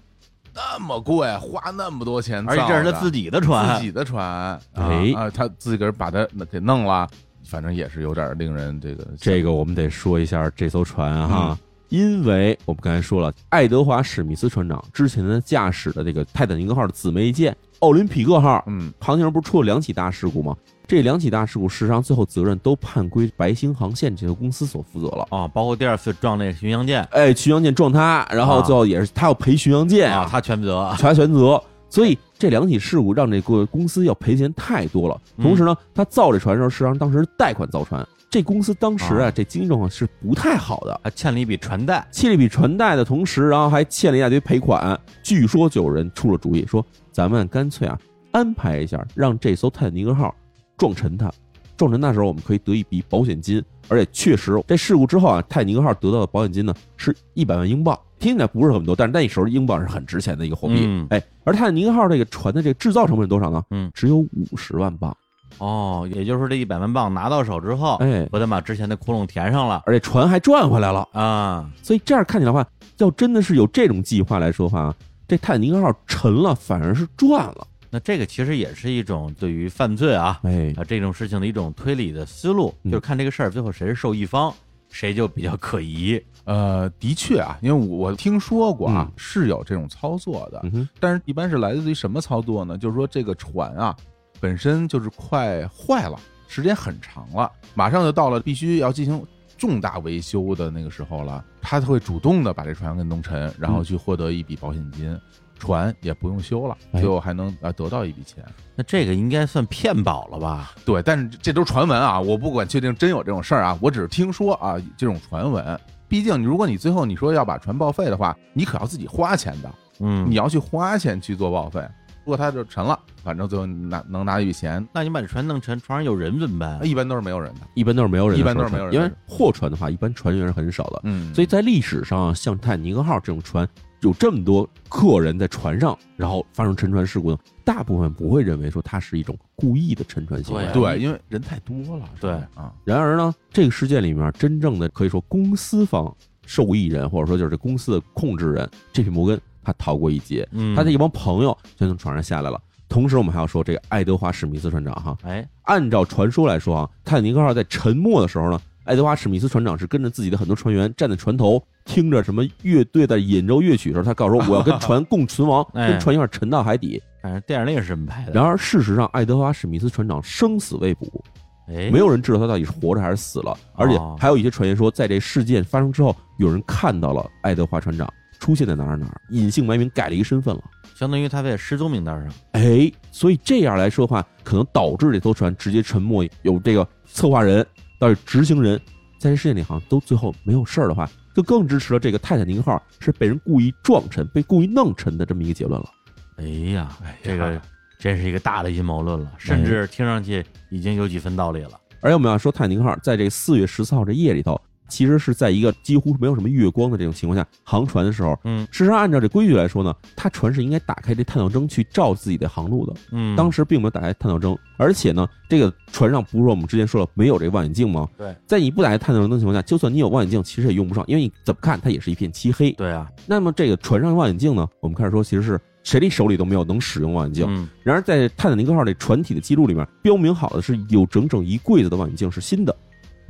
[0.53, 7.07] 那么贵，花那么多钱而，且这是他自己的船，自己的船，啊哎啊，他自己个人把它给弄了，
[7.45, 20.55] 反正也是有点令人这个这个我们得说一下这艘船啊哈，因为我们刚才说了，爱德华史密斯船长之前的驾驶的这个泰坦尼克号的姊妹舰奥林匹克号，嗯航行时不是出了两起大事故吗？
[20.87, 25.27] 这两起大事故，事实上最后责任都判归白星航线这个公司所负责了。
[25.31, 30.95] 哦，包括第二次撞那个巡洋舰哎，巡洋舰撞他，然后啊最后也是他要赔巡洋舰啊，他全责。
[30.99, 31.61] 他全责。
[31.95, 35.17] 所以这两起事故让这个公司要赔钱太多了。
[35.37, 44.99] 嗯同时呢，他造这船的时候，实际上当时是贷款造船，这公司当时啊，啊这经济状况是不太好的，还欠了一笔船贷，欠了一笔船贷的同时，然后还欠了一大堆赔款。
[45.23, 47.97] 据说就有人出了主意，说咱们干脆啊
[48.31, 50.35] 安排一下，让这艘泰坦尼克号
[50.77, 51.31] 撞沉它。
[51.77, 60.75] 撞沉它的时候，我们可以得一笔保险金，而且确实这事故之后啊，泰坦尼克号得到的保险金呢是一百万英镑，听起来不是很多，但是那时候英镑是很值钱的一个货币。
[60.79, 63.63] 嗯哎，而泰坦尼克号这个船的这个制造成本是多少呢？
[63.71, 65.15] 嗯，只有五十万镑。
[65.57, 71.07] 哦，也就是说这一百万镑拿到手之后，哎，我得把之前的窟窿填上了而且船还赚回来了。
[71.13, 71.69] 啊。
[71.81, 74.93] 所以这样看起来的话，要真的是有这种计划来说的话，
[75.27, 77.67] 这泰坦尼克号沉了反而是赚了。
[77.95, 84.53] 那这个其实也是一种对于犯罪啊哎，啊这种事情的一种推理的思路，嗯就是看这个事儿最后谁是受益方，
[84.89, 86.21] 谁就比较可疑。
[86.43, 92.77] 呃，的确啊，因为我我听说过啊嗯，是有这种操作的，嗯，但是一般是来自于什么操作呢？
[92.77, 93.95] 就是说这个船啊
[94.41, 99.25] 本身就是快坏了，时间很长了，马上就到了必须要进行
[99.57, 105.17] 重大维修的那个时候了，他会主动的把这船给弄沉，然后去获得一笔保险金，
[105.57, 108.43] 船也不用修了，哎最后还能啊得到一笔钱。
[108.75, 110.73] 那这个应该算骗保了吧？
[110.85, 115.79] 对，但是这都是传闻啊，我不管确定真有这种事儿啊，我只是听说啊这种传闻。
[116.07, 121.81] 毕竟，如果你最后你说要把船报废的话，你可要自己花钱的，嗯，你要去花钱去做报废。
[122.23, 126.83] 如果它就沉了，反正最后拿能拿一笔钱，那你把这船弄沉，船上有人怎么办？
[126.87, 127.61] 一般都是没有人的。
[127.75, 131.01] 一般都是没有人的一般都是没有人因为货船的话，一般船员是很少的。
[131.03, 133.67] 嗯，所以在历史上，像泰坦尼克号这种船，
[134.01, 140.63] 有这么多客人在船上，然后发生沉船事故呢，大部分不会认为说它是一种故意的沉船行为。
[140.73, 142.09] 对对，因为人太多了。
[142.19, 152.61] 对啊，然而呢，这个事件里面真正的可以说公司方受益人，或者说就是这公司的控制人，这匹摩根他逃过一劫，嗯，他的一帮朋友就从船上下来了。
[152.87, 167.01] 同时，我们还要说这个爱德华史密斯船长哈，哎，按照传说来说啊，泰坦尼克号在沉没的时候呢，爱德华史密斯船长是跟着自己的很多船员站在船头，听着什么乐队的演奏乐曲的时候，他告诉说我要跟船 共存亡，哎跟船一块沉到海底。
[167.21, 168.33] 反正电影里是这么拍的。
[168.33, 171.23] 然而事实上，爱德华史密斯船长生死未卜，
[171.69, 178.07] 哎，没有人知道他到底是活着还是死了，而且还有一些传言说，在这事件发生之后，有人看到了爱德华船长
[178.39, 180.61] 出现在哪儿哪儿，隐姓埋名改了一个身份了。
[180.95, 182.31] 相当于他在失踪名单上。
[182.51, 186.29] 哎，所以这样来说的话，可能导致这艘船直接沉没。
[186.43, 187.65] 有这个策划人
[187.99, 188.79] 到底执行人，
[189.19, 195.89] 在这事件里好像都最后没有事儿的话，就更支持了这个泰坦尼克号是被人故意撞沉、被故意弄沉的这么一个结论了。
[196.37, 197.61] 哎呀，这个
[197.99, 201.71] 真是一个大的阴谋论了，甚至听上去已经有几分道理了。
[202.01, 208.37] 而且我们要说，泰坦尼克号在这四月十四号这夜里头，其实是在一个几乎没有什么月光的这种情况下航船的时候。
[208.43, 212.93] 嗯事实上，按照这规矩来说呢，它船是应该打开这探照灯去照自己的航路的。
[213.11, 218.07] 嗯，当时并没有打开探照灯，而且呢，这个船上不是说我们之前说了没有这个望远镜吗？
[218.17, 222.71] 对，在你不打开探照灯的情况下，就算你有望远镜，其实也用不上，因为你怎么看它也是一片漆黑。
[222.73, 227.45] 对啊，那么这个船上望远镜呢，我们开始说其实是谁的手里都没有能使用望远镜。
[227.47, 232.77] 嗯然而在泰坦尼克号这船体的记录里面，标明好的是有整整一柜子的望远镜是新的，嗯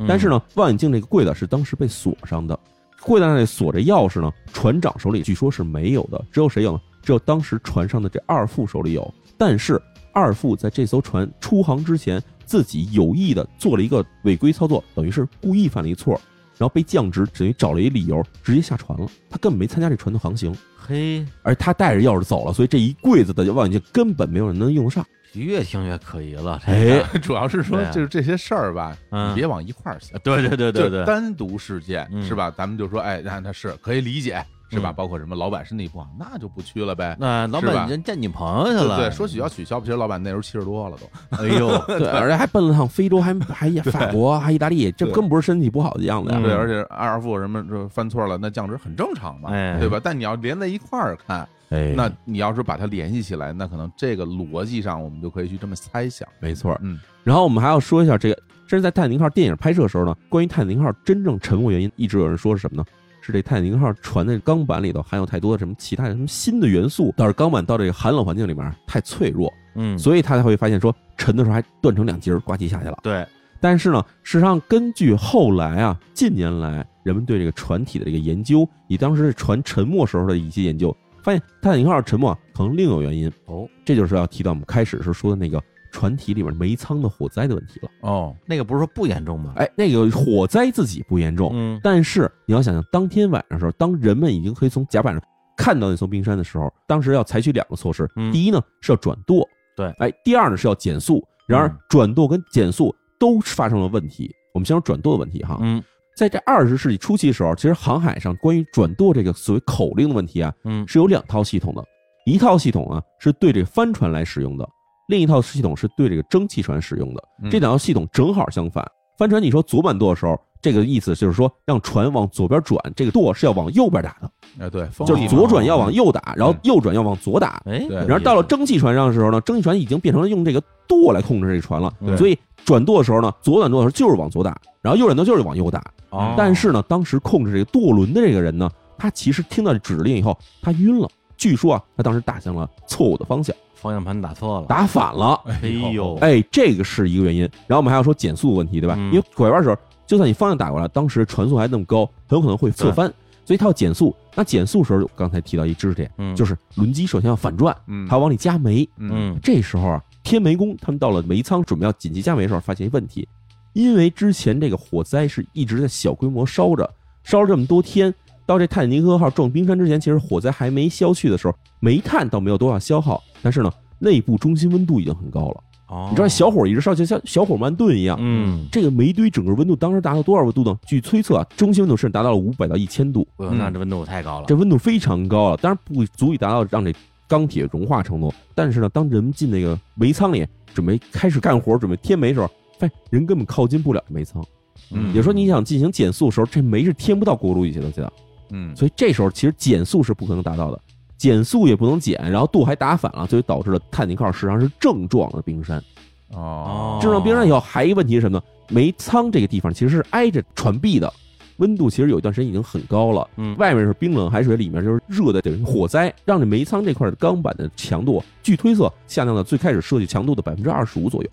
[0.08, 2.58] 但是呢，望远镜这个柜子是当时被锁上的，
[3.02, 6.82] 柜子上那锁着钥匙呢，船长手里据说是没有的，只有谁有呢？
[7.02, 9.14] 只有当时船上的这二副手里有。
[9.38, 9.82] 但是
[10.12, 16.20] 二副在这艘船出航之前，自己有意的做了一个违规操作，等于是故意犯了一错，
[16.58, 19.08] 然后被降职，等于找了一理由直接下船了。
[19.30, 25.06] 他根本没参加这船的航行，嘿，而他带着钥匙走了，所以这一柜子的望远镜根本没有人能用得上。
[25.42, 26.62] 越听越可疑了。
[26.66, 30.20] 哎， 主要是说就是这些事儿吧，嗯你别往一块儿想。
[30.22, 32.52] 对对对对对，单独事件嗯是吧？
[32.56, 34.92] 咱们就说，哎，那那是可以理解，是吧？
[34.92, 37.16] 嗯包括什么老板身体不好，那就不去了呗。
[37.20, 41.38] 那老板人见你朋友去了，对对，说取消取消，其实老板那时候七十多了都。
[41.38, 46.38] 哎呦， 对，而且还奔了趟非洲，还 还法国，还意大利，这对根本不是身体不好的样子呀。
[46.40, 50.00] 嗯对，而且二副什么这犯错了，那降职很正常嘛，哎对吧？
[50.04, 56.28] 但你要连在一块儿看，哎，那你要是把它联系起来，那可能这个逻辑上我们就可以去这么猜想。
[56.40, 56.78] 没错。
[56.82, 62.86] 嗯，然后我们还要说一下这个，这是在泰坦尼克号电影拍摄的时候呢，关于泰坦尼克号真正沉没原因，一直有人说是什么呢？
[63.22, 73.00] 是这泰坦尼克号船的钢板里头含有太多的什么其他的什么新的元素，导致钢板到这个寒冷环境里面太脆弱，嗯，所以他才会发现说沉的时候还断成两截儿，呱唧下去了。
[73.02, 73.26] 对，
[73.60, 83.28] 但是呢，事实上根据后来啊，近年来人们对这个船体的这个研究，以当时船沉没时候的一些研究，发现泰坦尼克号沉没啊可能另有原因。
[83.48, 85.62] 哦，这就是要提到我们开始时说的那个
[85.92, 87.90] 船体里面煤仓的火灾的问题了。
[88.02, 89.54] 哦，那个不是说不严重吗？
[89.56, 95.24] 哎，那个火灾自己不严重，嗯但是你要想想，当天晚上的时候，当人们已经可以从甲板上
[95.58, 98.08] 看到那艘冰山的时候，当时要采取两个措施。
[98.18, 101.26] 嗯第一呢是要转舵，对哎，第二呢是要减速。
[101.48, 104.32] 然而嗯转舵跟减速都发生了问题。
[104.54, 105.84] 我们先说转舵的问题哈，嗯
[106.16, 111.84] 在这二十世纪初期的时候，其实航海上关于转舵这个所谓口令的问题啊，嗯是有两套系统的，
[112.26, 114.66] 一套系统啊是对这个帆船来使用的，
[115.10, 117.22] 另一套系统是对这个蒸汽船使用的。
[117.44, 118.86] 嗯这两套系统正好相反。
[119.18, 127.62] 帆船你说左板舵的时候，这个意思就是说让船往左边转，这个舵是要往右边打的，哎，对，就是左转要往右打，然后右转要往左打。
[127.66, 135.80] 哎，对然后到了蒸汽船上的时候呢，蒸汽船已经变成了用这个舵来控制这个船了，对所以转舵的时候呢，左转舵的时候就是往左打，然后右转舵就是往右打。
[136.10, 141.10] 哦但是呢，当时控制这个舵轮的这个人呢，他其实听到指令以后，他晕了。
[141.38, 145.40] 据说啊，他当时打向了错误的方向，方向盘打错了，打反了。
[145.62, 147.42] 哎呦，哎，这个是一个原因。
[147.68, 148.96] 然后我们还要说减速问题，对吧？
[148.98, 153.12] 嗯因为拐弯的时候，就算你方向打过来，当时船速还那么高，很有可能会侧翻，
[153.44, 154.16] 所以它要减速。
[154.36, 158.88] 那减速时候，刚才提到一知识点，嗯就是轮机首先要反转，嗯，它要往里加煤。
[158.98, 163.28] 嗯这时候啊，天煤工他们到了煤仓准备要紧急加煤的时候，发现一问题，
[163.74, 166.90] 因为之前这个火灾是一直在小规模烧着，
[167.24, 168.14] 烧了这么多天，
[168.46, 175.64] 到这泰坦尼克号撞冰山之前，其实火灾还没消去的时候，煤炭倒没有多少消耗，但是呢，内部中心温度已经很高了。
[175.88, 178.18] 哦，你知道小火一直烧，就像小火慢炖一样。
[178.20, 180.78] 嗯，这个煤堆整个温度当时达到多少温度呢？
[180.88, 186.94] 据推测啊，中心温度甚至达到了五百到一千度，那这温度太高了，这温度非常高了，当然不足以达到让这
[187.28, 188.34] 钢铁融化程度。
[188.54, 192.48] 但是呢，当人们进那个煤仓里，准备开始干活，准备添煤的时候，
[192.80, 194.44] 发现人根本靠近不了煤仓。
[194.92, 198.14] 嗯也就说，你想进行减速的时候，这煤是添不到锅炉底下的去的，
[198.50, 200.80] 嗯，所以这时候其实减速是不可能达到的，
[201.18, 205.82] 减速也不能减，然后舵还打反了，所以导致了泰坦尼克号实际上是正撞了冰山。
[206.30, 208.44] 哦，正撞冰山以后，还一个问题是什么呢？
[208.68, 211.12] 煤仓这个地方其实是挨着船壁的，
[211.58, 213.30] 温度其实有一段时间已经很高了。
[213.38, 221.30] 嗯外面是冰冷海水，里面就是热的，等于火灾，让这煤仓这块的钢板的强度，据推测下降到最开始设计强度的百分之二十五左右，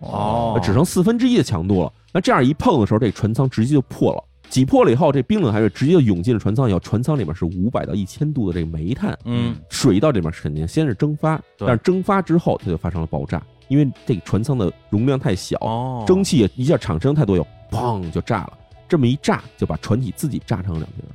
[0.00, 1.92] 哦只剩四分之一的强度了。
[2.12, 4.24] 那这样一碰的时候，这船舱直接就破了。
[4.48, 9.56] 挤破了以后，这冰冷海水直接就涌进了船舱以后，船舱里面是五百到一千度的这个煤炭，嗯。
[9.68, 18.52] 水到这边肯定先是蒸发，但是蒸发之后它就发生了爆炸，因为这个船舱的容量太小，哦，蒸汽一下产生太多又，砰就炸了。
[18.88, 21.10] 这么一炸，就把船体自己炸成了两截儿。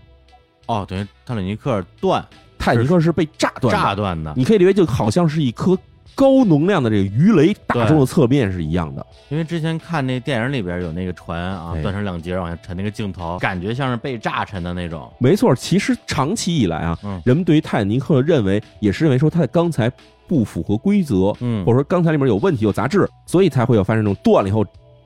[0.68, 2.26] 哦，等于泰坦尼克断。
[2.58, 5.78] 泰坦尼克是被炸断的，炸断的，你可以理解就好像是一颗
[6.20, 9.06] 高能量的这个鱼雷打中的侧面是一样的。
[9.30, 15.10] 因为之前看那电影里边有那个船啊哎断成两截往下沉那个镜头，感觉像是被炸沉的那种。
[15.18, 19.90] 没错，其实长期以来啊，嗯人们对于泰坦尼克认为也是认为说它的钢材
[20.28, 24.66] 不符合规则，嗯或者说钢材里面有问题有杂质，所以才会有发生这种断了以后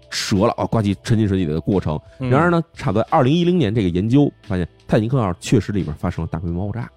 [0.09, 1.99] 折了啊，呱唧沉进水底的过程。
[2.17, 6.89] 嗯然而呢，差不多二零一零年这个研究发现，泰坦尼克号确实里面发生了大规模爆炸。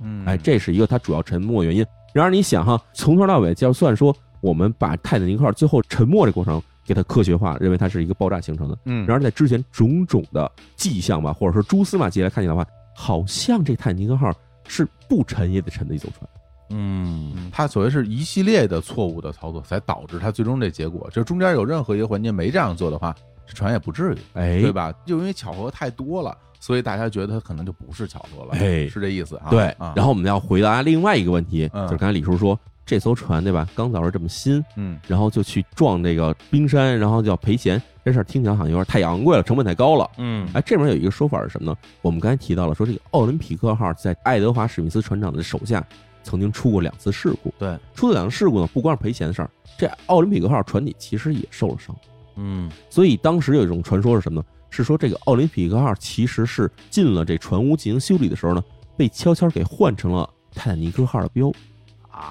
[0.00, 1.84] 嗯哎，这是一个它主要沉没原因。
[2.12, 14.32] 然而你想哈，从头到尾，就算说我们把泰坦尼克号最后沉没这过程给它科学化，认为它是一个爆炸形成的，嗯，然而在之前种种的迹象吧，或者说蛛丝马迹来看起来的话，好像这泰坦尼克号
[14.66, 16.28] 是不沉也得沉的一艘船。
[16.70, 21.08] 嗯嗯它所谓是一系列的错误的操作，才导致它最终这结果。
[21.12, 23.14] 这中间有任何一个环节没这样做的话，
[23.46, 24.70] 这船也不至于，哎，对？
[24.70, 24.92] 吧？
[25.06, 29.48] 就因为巧合太多了，所以大家觉得它可能就不是巧合了，哎是这意思啊？
[29.50, 29.92] 对啊，。
[29.96, 40.10] 然后我们要回答另外一个问题，嗯就是刚才李叔说这艘船对吧，刚造时这么新，嗯然后就去撞这个冰山，然后就要赔钱，这事儿听起来好像有点太昂贵了，成本太高了。
[40.16, 41.76] 嗯哎，这边有一个说法是什么呢？
[42.02, 45.86] 我们刚才提到了，说这个奥林匹克号在爱德华史密斯船长的手下
[46.22, 47.52] 曾经出过两次事故。
[47.58, 51.94] 对，出了两次事故呢，不光是赔钱的事儿，这奥林匹克号船体其实也受了伤。
[52.40, 54.46] 嗯所以当时有一种传说是什么呢？
[54.70, 58.62] 是说这个奥林匹克号其实是进了这船坞进行修理的时候呢，
[58.96, 61.52] 被悄悄给换成了泰坦尼克号的标。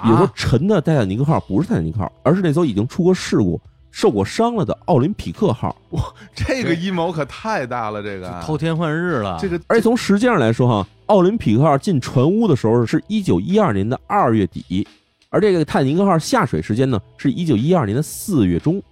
[0.03, 3.59] 也就是说，沉的泰坦尼克号不是泰坦尼克号，而是那艘已经出过事故、
[3.89, 5.73] 受过伤了的奥林匹克号。
[5.91, 6.03] 哇
[6.35, 14.85] 这个阴谋可太大了，这个偷天换日了，这个而且从时间上来说，哈，奥林匹克号进船坞的时候是一九一二年的二月底，
[15.29, 18.83] 而这个泰坦尼克号下水时间呢是一九一二年的四月中。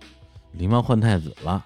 [0.58, 1.62] 狸猫换太子了，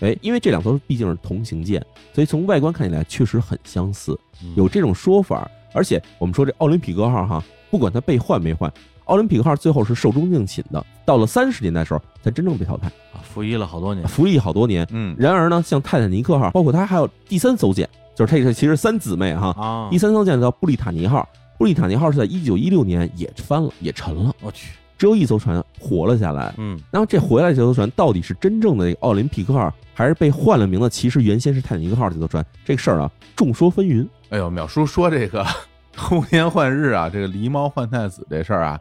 [0.00, 1.84] 哎，因为这两艘毕竟是同型舰，
[2.14, 5.48] 所以从外观看起来确实很相似，嗯有这种说法。
[5.74, 8.70] 而且我们说这奥林匹克号哈，不管它被换没换，
[9.06, 14.86] 奥林匹克号最后是寿终正寝的，到了三十年代的时候才真正被淘汰，啊服役了好多年，服役好多年。
[14.90, 21.26] 嗯然而呢，像泰坦尼克号，包括它还有第三艘舰，就是这个其实三姊妹哈，啊第，三艘舰叫布利塔尼号，
[21.56, 24.72] 布利塔尼号是在一九一六年也翻了，也沉了，我去，
[25.02, 26.54] 只有一艘船活了下来。
[26.58, 32.46] 嗯那么这回来这艘船到底是真正的这个奥林匹克号，还是被换了名的，其实原先是泰坦尼克号这艘船？
[32.64, 34.06] 这个事儿啊，众说纷纭。
[34.30, 35.44] 哎呦，淼叔说这个
[35.92, 38.78] 偷天换日啊，这个狸猫换太子这事儿啊，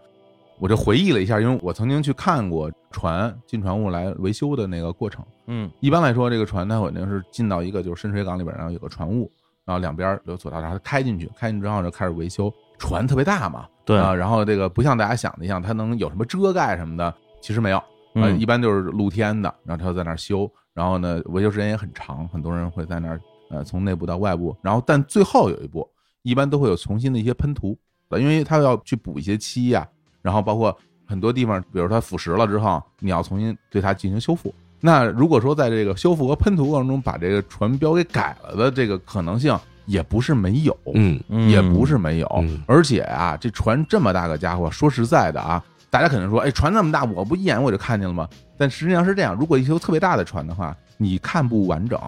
[0.59, 5.26] 我就回忆了一下，因为我曾经去看过船进船坞来维修的那个过程。
[5.47, 9.32] 嗯一般来说，这个船它肯定是进到一个就是深水港里边，然后有个船坞，
[9.65, 12.53] 然后两边有索道，然后它开进去，开进去之后就开始维修。
[12.78, 13.99] 船特别大嘛，对。
[13.99, 17.77] 啊，然后这个不像大家想的一样，它能有什么遮盖什么的，其实没有，
[18.13, 18.39] 呃，嗯。
[18.39, 23.19] 一般就是露天的，然后他在那儿修，然后呢，维修时间也很长，很多人会在那儿
[23.49, 25.87] 呃从内部到外部，然后但最后有一步，
[26.23, 27.77] 一般都会有重新的一些喷涂，
[28.09, 29.87] 呃因为它要去补一些漆呀、
[30.21, 30.75] 然后包括
[31.05, 34.53] 很多地方，比如它腐蚀了之后，你要重新对它进行修复。
[34.79, 39.55] 那如果说在这个修复和喷涂过程中把这个船标给改了的这个可能性，
[39.86, 42.61] 也不是没有，嗯嗯，也不是没有，嗯。
[42.67, 48.27] 而且啊，这船这么大个家伙，说实在的啊，大家可能说，哎，船那么大，我不一眼我就看见了吗？
[48.57, 51.99] 但实际上是这样，如果一艘特别大的船的话，你看不完整，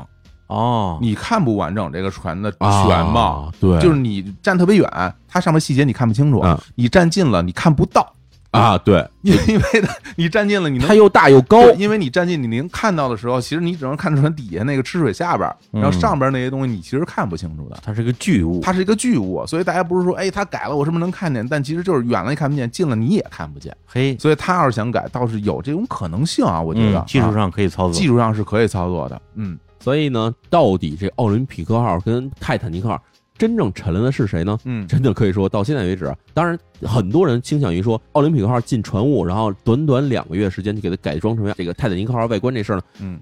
[0.47, 2.59] 哦，你看不完整这个船的全
[3.07, 8.13] 貌，啊对，就是你站特别远，它上面细节你看不清楚，啊你站近了你看不到，
[8.53, 17.77] 啊，对， 因为因为它你站近了你能它又大又高，因为你站近，你能看到的时候，其实你只能看船底下那个吃水下边儿，然后嗯上边那些东西你其实看不清楚的。
[17.83, 21.45] 它是个巨物，它是一个巨物，所以大家不是说，哎，它改了，我是不是能看见？
[21.47, 23.75] 但其实就是远了你看不见，近了你也看不见。
[23.87, 29.19] 嘿，所以他要是想改，倒是有这种可能性啊，我觉得、嗯技术啊上可以操作，技术上是可以操作的。
[29.33, 33.01] 嗯，所以呢，到底这奥林匹克号跟泰坦尼克号
[33.37, 34.57] 真正沉了的是谁呢？
[34.65, 43.19] 嗯，真的可以说到现在为止啊，当然很多人倾向于说奥林匹克号进船坞，然后短短两个月时间就给它改装成这个泰坦尼克号外观这事儿呢，嗯，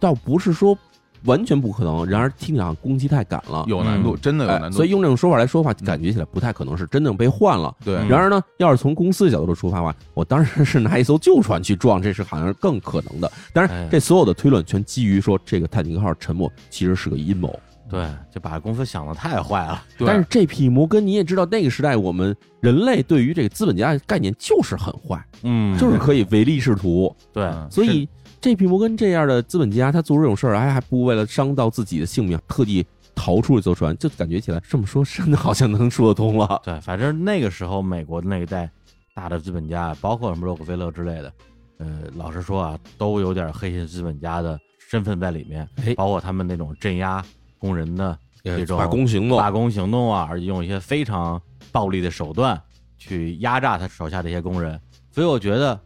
[0.00, 0.76] 倒不是说
[1.24, 4.76] 完全不可能，然而听起来工期太赶了，有难度，真的有难度。
[4.76, 7.74] 所以用这种说法来说话，感觉起来不太可能是真正被换了。
[7.84, 13.30] 对，嗯然而呢，要是从公司的角度出发的话，我当然是拿一艘旧船去撞，这是好像是更可能的。
[13.52, 17.58] 当哎然，这所有的推论全基于说这个泰坦尼克号沉没其实是个阴谋。
[17.94, 27.14] 对，就把公司想的太坏了，对但是这匹摩根你也知道，那个时代我们人类对于这个资本家的概念就是很坏，嗯，就是可以唯利是图。
[27.32, 28.08] 对，嗯所以
[28.40, 32.84] 这匹摩根这样的资本家，他做出这种事儿，还还不为了伤到自己的性命，特地
[33.14, 36.60] 逃出这艘船，就感觉起来这么说，真的好像能说得通了。
[36.64, 38.68] 对，反正那个时候美国那一代
[39.14, 41.32] 大的资本家，包括什么洛克菲勒之类的，
[41.78, 44.58] 呃，老实说啊，都有点黑心资本家的
[44.90, 47.24] 身份在里面，哎包括他们那种镇压
[47.58, 51.40] 工人的这种罢工行动，罢工行动啊，而且用一些非常
[51.72, 52.60] 暴力的手段
[52.98, 54.80] 去压榨他手下的一些工人，
[55.10, 55.78] 所以我觉得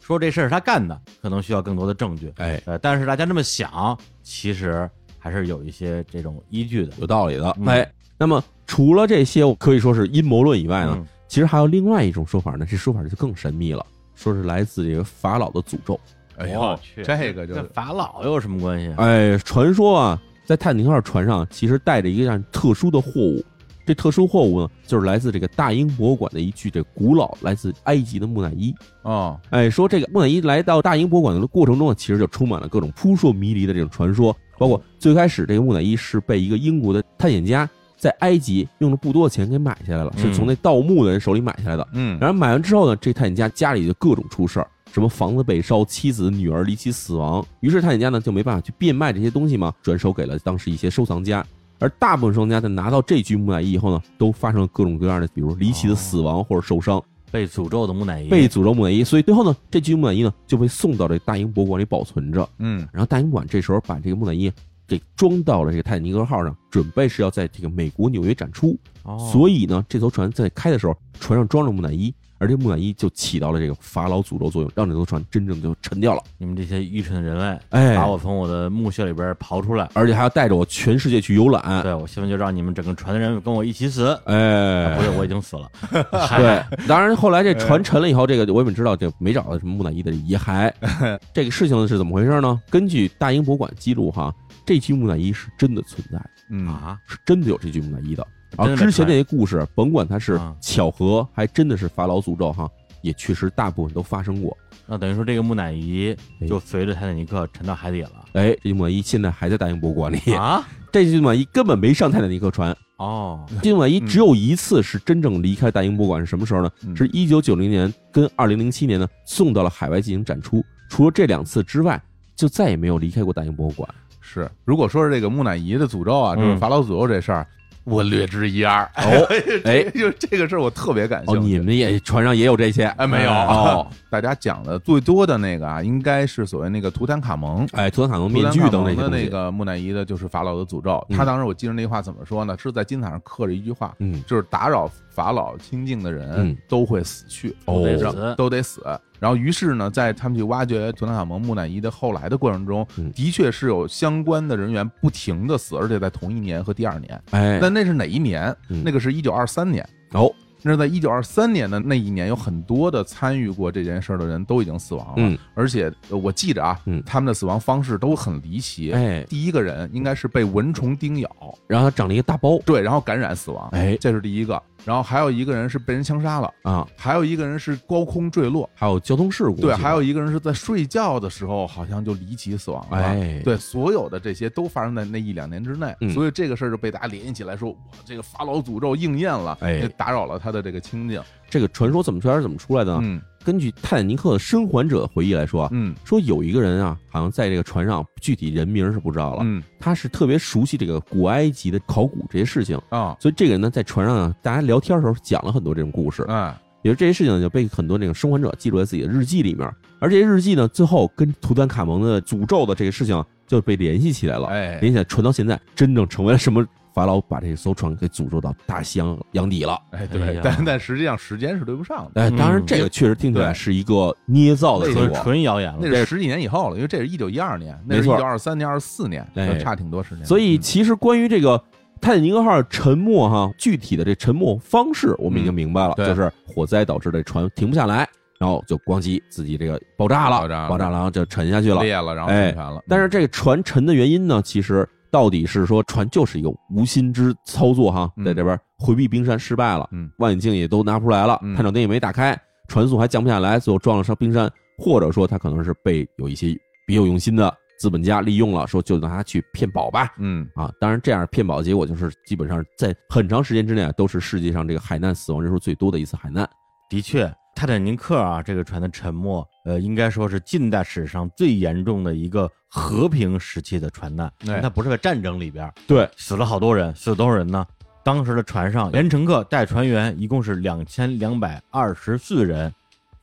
[0.00, 2.32] 说这事儿是他干的，可能需要更多的证据。
[2.36, 4.88] 哎，呃，但是大家这么想，其实
[5.18, 6.92] 还是有一些这种依据的。
[6.98, 7.54] 有道理的。
[7.58, 15.98] 嗯哎，那么除了这些可以说是阴谋论以外呢，嗯其实还有另外一种说法呢，这说法就更神秘了，说是来自这个法老的诅咒。
[16.36, 18.94] 哎呦我去，这个就跟法老有什么关系？
[18.96, 23.44] 哎，传说啊，在泰坦尼克号船上其实带着一样特殊的货物，
[23.84, 28.72] 这特殊货物呢，就是来自这个大英博物馆的一具这古老来自埃及的木乃伊。
[29.02, 41.88] 哦，哎，说这个木乃伊来到大英博物馆的过程中呢，其实就充满了各种扑朔迷离的这种传说，包括最开始这个木乃伊是被一个英国的探险家在埃及用了不多的钱给买下来了，嗯是从那盗墓的人手里买下来的。
[41.92, 47.44] 嗯，然后买完之后呢，这探险家家里就各种出事儿，什么房子被烧，妻子女儿离奇死亡。
[47.60, 51.44] 于是探险家呢就没办法去变卖这些东西嘛，转手给了当时一些收藏家。
[51.78, 59.04] 而大部分收藏家在拿到这具木乃伊以后呢，都发生了各种各样的，比如离奇的死亡或者受伤，被诅咒的木乃伊，被诅咒木乃伊。
[59.04, 62.48] 所以最后呢，这具木乃伊呢就被送到这大英博物馆里保存着。
[62.58, 64.50] 嗯，然后大英博物馆这时候把这个木乃伊
[64.88, 68.74] 给装到了这个泰坦尼克号上，准备是要在这个美国纽约展出。
[69.02, 76.22] 哦，所以呢，这艘船在开的时候，船上装着木乃伊，而这木乃伊就起到了这个法老诅咒作用，让这艘船真正就沉掉了。
[76.38, 81.82] 你们这些愚蠢的人类，哎把我从我的墓穴里边刨出来，而且还要带着我全世界去游览。
[81.82, 84.18] 对我现在就让你们整个船的人跟我一起死。
[84.24, 85.70] 哎不，是，我已经死了。
[86.36, 90.72] 对， 当然后来这船沉了以后，这个我也知道，这没找到什么木乃伊的遗骸。
[91.32, 92.60] 这个事情是怎么回事呢？
[92.70, 94.34] 根据大英博物馆记录，哈，
[94.64, 98.26] 这具木乃伊是真的存在的，嗯，啊，是真的有这具木乃伊的。
[98.58, 102.70] 真的在而之前船那些故事，甭管它是啊巧合，还真的是法老诅咒，哈，
[103.02, 104.56] 也确实大部分都发生过。
[104.86, 110.32] 那等于说这个木乃伊哎就随着泰坦尼克沉到海底了哎，这木乃伊现在还在大英博物馆里。
[110.34, 110.66] 啊？
[110.92, 116.70] 这具木乃伊根本没上泰坦尼克船，哦， 这具木乃伊只有一次是真正离开大英博物馆，是什么时候呢？
[116.86, 120.64] 嗯是一九九零年跟二零零七年呢送到了海外进行展出。
[120.88, 122.00] 除了这两次之外，
[122.36, 123.88] 就再也没有离开过大英博物馆。
[124.20, 124.48] 是。
[124.64, 127.46] 如果说是这个木乃伊的诅咒啊，就是嗯法老诅咒这事儿，
[127.86, 128.82] 我略知一二。
[128.96, 129.26] 哦，
[129.64, 131.44] 哎就这个事儿我特别感兴哦，趣。
[131.46, 132.84] 你们也船上也有这些？
[132.98, 137.66] 哎没有哦， 大家讲的最多的那个啊，应该是所谓那个图坦卡蒙。
[137.72, 139.28] 哎，图坦卡蒙面具等那些蒙的那。
[139.28, 141.04] 个木乃伊的就是法老的诅咒。
[141.10, 142.56] 嗯他当时我记得那句话怎么说呢？
[142.58, 148.82] 是在金字塔上刻着一句话，嗯，就是打扰法老清净的人嗯都会死去，哦然后死都得死。
[149.18, 157.22] 然后于是呢，在他们去挖掘图坦卡蒙木乃伊的后来的过程中嗯，的确是有相关的人员不停的死，而且在同一年和第二年。
[157.30, 158.54] 哎，但那是哪一年？
[158.68, 159.86] 嗯那个是一九二三年。
[160.12, 168.92] 哦，那是在一九二三年的那一年，有很多的参与过这件事儿的人都已经死亡了，嗯，而且呃我记着啊，嗯他们的死亡方式都很离奇。
[168.92, 171.30] 哎，第一个人应该是被蚊虫叮咬，
[171.66, 172.58] 然后长了一个大包。
[172.64, 174.62] 对，然后感染死亡，哎这是第一个。
[174.86, 179.56] 然后还有一个人是被人枪杀了，啊，还有一个人是高空坠落，还有交通事故。
[179.56, 182.98] 对，还有一个人是在睡觉的时候好像就离奇死亡了。
[182.98, 191.20] 哎对，所有的这些都发生在那一两年之内，嗯所以这个事儿就被大家联系起来说，我，这个法老诅咒应验了，哎打扰了他的这个清净。
[191.50, 193.00] 这个传说怎么出来是怎么出来的呢？
[193.02, 195.94] 嗯根据泰坦尼克的生还者回忆来说啊，嗯。
[196.04, 199.62] 说有一个人啊，好像在这个船上，具体人名是不知道了，嗯。
[199.78, 203.16] 他是特别熟悉这个古埃及的考古这些事情，啊。
[203.20, 209.68] 所以这个人呢，在船上啊，大家聊天的时候讲了很多这种故事，哎也就这些事情呢，就被很多那个生还者记录在自己的日记里面，
[210.00, 214.80] 而这些日记呢，最后跟图坦卡蒙的诅咒的这个事情就被联系起来了，哎。
[214.80, 216.66] 联系起来传到现在，真正成为了什么？
[216.96, 219.78] 法老把这艘船给诅咒到大西洋洋底了。
[219.90, 224.86] 哎哎对呀，但但实际上时间是对不上的，哎，当然嗯这个确实听起来是一个捏造的。
[225.12, 225.88] 纯谣言了那。
[225.88, 230.24] 是十几年以后了，因为这是一九一二年，那没错是一九二三年、二四年，哎差挺多时间。
[230.24, 231.62] 所以嗯其实关于这个
[232.00, 241.82] 泰坦尼克号沉没哈，具体的这沉没方式我们已经明白了，嗯就是火灾导致这船停不下来，然后就咣叽自己这个爆炸了，爆炸了爆炸了，然后就沉下去了。
[241.82, 242.82] 裂了，然后哎沉船了。
[242.88, 252.38] 但是这个船沉的原因呢，其实到底是说船就是一个无心之操作哈，嗯在这边回避冰山失败了，嗯望远镜也都拿不出来了，嗯探照灯也没打开，
[252.68, 260.14] 船速还降不下来，最后撞了上冰山，或者说他可能是被有一些别有用心的资本家利用了，说就拿他去骗保吧。
[260.18, 266.48] 嗯啊，当然，这样骗保的结果就是，基本上在很长时间之内啊都是世界上这个海难死亡人数最多的一次海难。
[266.88, 274.30] 的确，泰坦尼克啊，这个船的沉没，呃，应该说是近代史上最严重的一个和平时期的船难。
[274.46, 277.66] 哎它不是在战争里边对，死了好多人，死了多少人呢？
[278.04, 282.70] 当时的船上连乘客带船员一共是两千两百二十四人，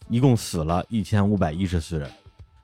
[0.10, 2.10] 一共死了一千五百一十四人，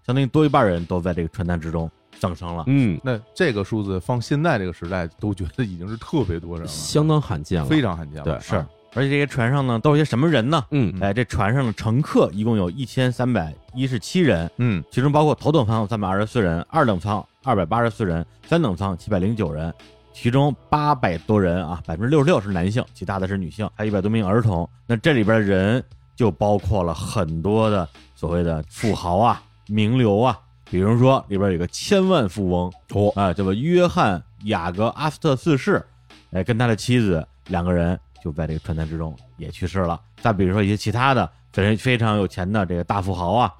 [0.03, 1.89] 相当于多一半人都在这个船难之中
[2.19, 2.63] 丧生了。
[2.65, 7.67] 嗯，那这个数字放现在这个时代，都觉得已经是特别多人了，相当罕见了。
[7.67, 8.23] 非常罕见了。
[8.23, 10.65] 对是啊，而且这些船上呢，都是些什么人呢？
[10.71, 19.73] 嗯哎，这船上的乘客一共有一千三百一十七人，嗯其中包括头等舱三百二十四人，二等舱二百八十四人，三等舱七百零九人，
[20.11, 24.67] 其中八百多人啊，百分之六十六是男性，其他的是女性，还有一百多名儿童。
[24.87, 25.83] 那这里边的人
[26.15, 30.37] 就包括了很多的所谓的富豪啊、名流啊，
[30.71, 35.85] 比如说里边有个千万富翁哦啊，叫做约翰雅各阿斯特四世，
[36.31, 39.99] 哎，跟他的妻子两个人就在这个船难之中也去世了。
[40.21, 43.53] 再比如说一些其他的非常非常有钱的这个大富豪啊，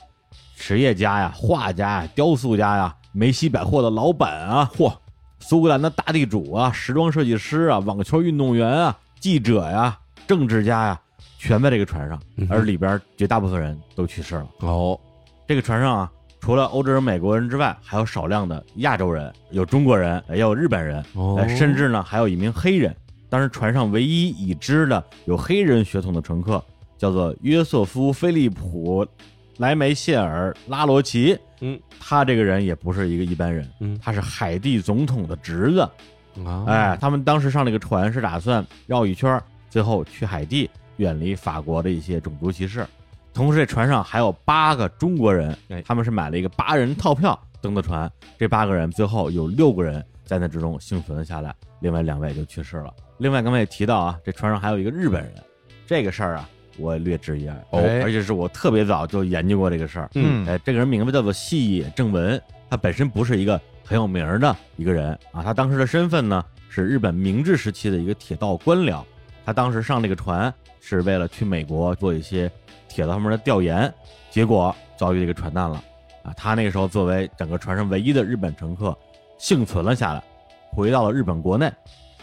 [0.55, 4.93] 实业家呀、画家呀、雕塑家呀、梅西百货的老板啊，嚯，
[5.39, 9.97] 苏格兰的大地主啊、时装设计师啊、网球运动员啊、记者呀、
[10.28, 11.01] 政治家呀，
[11.38, 14.47] 全在这个船上，而里边绝大部分人都去世了。
[14.60, 14.99] 哦，
[15.47, 22.95] 这个船上啊，除了欧洲人、美国人之外，还有少量的亚洲人，有中国人，也有日本人，哦呃甚至呢还有一名黑人。
[23.30, 26.64] 当时船上唯一已知的有黑人血统的乘客，
[26.98, 29.06] 叫做约瑟夫·菲利普·
[29.58, 31.38] 莱梅谢尔·拉罗奇。
[31.62, 35.82] 嗯，他这个人也不是一个一般人，嗯他是海地总统的侄子。
[36.46, 42.86] 啊，哎，他们当时上那个船是打算绕一圈，最后去海地，远离法国的一些种族歧视。
[43.34, 48.10] 同时，这船上还有八个中国人哎，他们是买了一个八人套票登的船。
[48.38, 52.94] 这八个人最后有六个人在那之中幸存了下来，另外两位就去世了。
[53.18, 55.34] 另外，刚才也提到啊，这船上还有一个日本人，
[55.88, 57.56] 这个事儿啊，我略知一二。
[57.72, 60.08] 哦而且是我特别早就研究过这个事儿。
[60.14, 69.04] 嗯哎，这个人名字叫做细野正文，他本身不是一个很有名儿的一个人啊，他当时的身份呢是日本明治时期的一个铁道官僚，
[69.44, 72.52] 他当时上这个船是为了去美国做一些
[72.88, 73.92] 铁道方面的调研，
[74.30, 75.84] 结果遭遇这个船难了
[76.22, 78.96] 啊，他那个时候作为整个船上唯一的日本乘客，
[79.40, 80.22] 幸存了下来，
[80.72, 81.72] 回到了日本国内，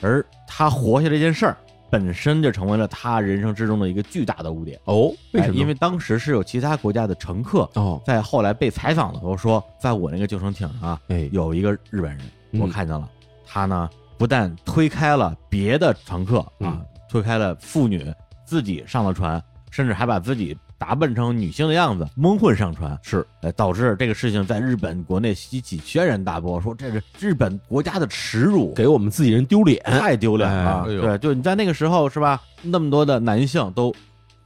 [0.01, 1.57] 而他活下这件事儿。
[1.89, 4.77] 本身就成为了他人生之中的一个巨大的污点。
[4.87, 5.55] 哦，为什么？
[5.55, 12.19] 哎因为当时是有其他国家的乘客哦，在后来被采访的时候说，在我那个救生艇上啊，哎，有一个日本人，
[12.51, 13.09] 嗯我看见了，
[13.47, 13.89] 他呢
[14.19, 18.13] 不但推开了别的乘客啊嗯，推开了妇女，
[18.45, 19.41] 自己上了船，
[19.71, 29.83] 甚至还把自己打扮成女性的样子蒙混上船，是，呃，导致这个事情在日本国内激起轩然大波，说这是日本国家的耻辱，给我们自己人丢脸。
[29.85, 30.85] 太丢脸了。
[30.85, 32.43] 哎哎对，就你在那个时候是吧？
[32.63, 33.95] 那么多的男性都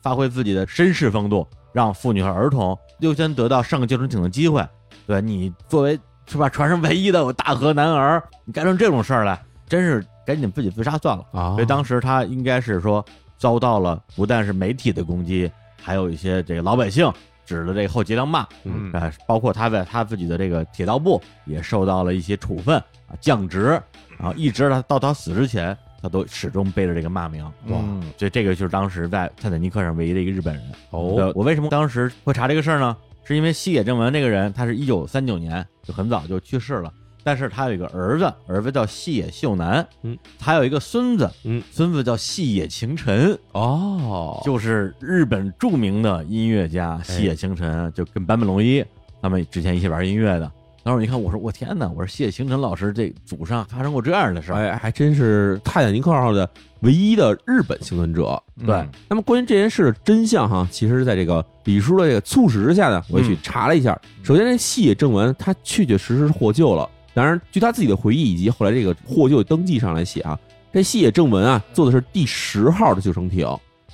[0.03, 4.65] 发挥自己的绅士风度，让妇女和儿童优先得到上个救生艇的机会。
[5.07, 11.25] 对你作为是吧船上唯一的有大河男儿，你干成这种事儿来，真是赶紧自己自杀算了。
[11.33, 13.05] 啊所以当时他应该是说
[13.37, 15.51] 遭到了不但是媒体的攻击，
[15.83, 17.11] 还有一些这个老百姓
[17.45, 18.47] 指着这个后脊梁骂。
[18.65, 22.77] 嗯啊，包括他在他自己的这个铁道部也受到了一些处分
[23.07, 23.81] 啊，降职
[24.19, 27.45] 然后，一直他到他死之前，他都始终背着这个骂名。
[27.69, 27.79] 哇
[28.17, 30.65] 所以这个就是当时在泰坦尼克上唯一的一个日本人。
[30.91, 32.97] 哦我为什么当时会查这个事儿呢？
[33.23, 36.93] 是因为西野正文这个人，他是一九三九年就很早就去世了，
[37.23, 48.85] 但是他有一个儿子，儿子叫细野秀男，嗯，他有一个孙子，嗯，孙子叫细野晴臣，哦，就是日本著名的音乐家细野晴臣，就跟坂本龙一
[49.21, 50.51] 他们之前一起玩音乐的。
[50.83, 51.87] 当时我一看，我说我天哪！
[51.91, 56.49] 我说西野晴臣老师这祖上发生过这样的事儿，哎，还真是泰坦尼克号的
[56.81, 58.43] 唯一的日本幸存者。
[58.65, 63.99] 对嗯那么关于这件事的真相哈，其实在这个李叔的这个促使之下呢，我也去查了一下。
[64.23, 66.89] 首先，这细野正文他确确实实是获救了。
[67.15, 70.39] 当然，据他自己的回忆以及后来这个获救登记上来写啊，
[70.73, 73.47] 这细野正文啊坐的是第十号的救生艇。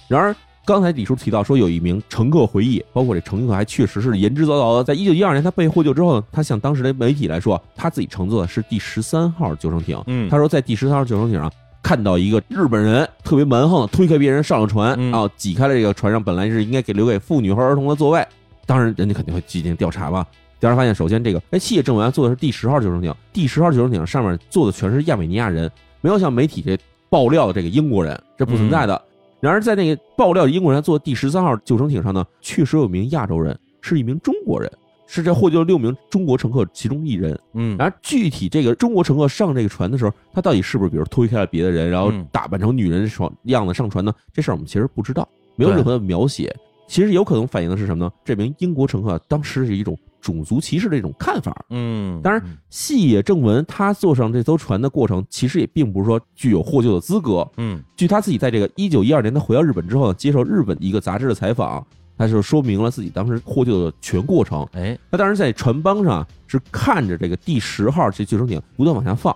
[0.09, 10.03] 然而，刚才李叔提到说有一名乘客回忆，包括这乘客还确实是言之凿凿的，在一九一二年他被获救之后呢，他向当时的媒体来说，他自己乘坐的是第十三号救生艇。
[10.07, 11.51] 嗯，他说在第十三号救生艇上
[11.83, 18.27] 看到一个日本人特别蛮横的推开别人上了船，嗯然后挤开了这个船上本来是应该给留给妇女和儿童的座位。
[18.67, 20.27] 当然，人家肯定会进行调查嘛。
[20.67, 26.77] 调查发现，首先这个哎，谢正文坐的是第十号救生艇，第十号救生艇上面坐的全是亚美尼亚人，没有像媒体这
[27.09, 29.01] 爆料的这个英国人，这不存在的。
[29.39, 34.69] 然而，在那个爆料的英国人坐第十三号救生艇上呢，确实有一名亚洲人，是一名中国人，
[35.07, 37.39] 是这获救六名中国乘客其中一人。
[37.53, 44.12] 嗯，然而具体这个中国乘客上这个船的时候，他到底是不是比如推开了别的人，然后嗯打扮成女人爽样子上船呢？
[44.33, 46.53] 这事儿我们其实不知道，没有任何的描写。
[46.89, 48.12] 其实有可能反映的是什么呢？
[48.25, 49.97] 这名英国乘客当时是一种
[50.27, 51.64] 种族歧视的一种看法。
[51.70, 57.49] 嗯，当然嗯，细野正文他坐上这艘船的过程，其实也并不是说具有获救的资格。
[57.59, 61.87] 嗯据他自己在这个一九一二年他回到日本之后呢，接受日本一个杂志的采访，
[62.18, 64.66] 他就说明了自己当时获救的全过程。
[64.72, 69.35] 哎，他当时在船帮上是看着这个第十号这救生艇不断往下放，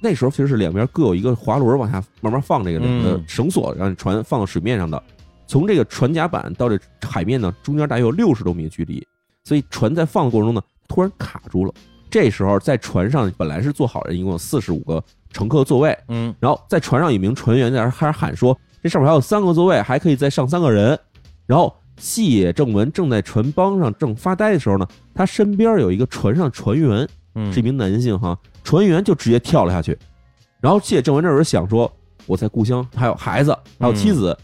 [0.00, 5.02] 那时候其实是两边各有一个滑轮往下慢慢放这个绳索，让船放到水面上的。
[5.46, 9.04] 从这个船甲板到这海面呢，中间大约有六十多米的距离，
[9.44, 11.72] 所以船在放的过程中呢，突然卡住了。
[12.10, 20.98] 这时候在船上本来是坐好人，一共有四十五个乘客座位，嗯然后在船上有一名船员在那儿开始喊说：“这上面还有三个座位，还可以再上三个人。”
[21.46, 28.34] 然后细野正文正在船帮上正发呆的时候呢，他他身边有一个船上船员，嗯是一名男性哈，
[28.64, 29.98] 船员就直接跳了下去。
[30.62, 31.92] 然后谢正文这时候想说，
[32.24, 34.34] 我在故乡还有孩子，还有妻子，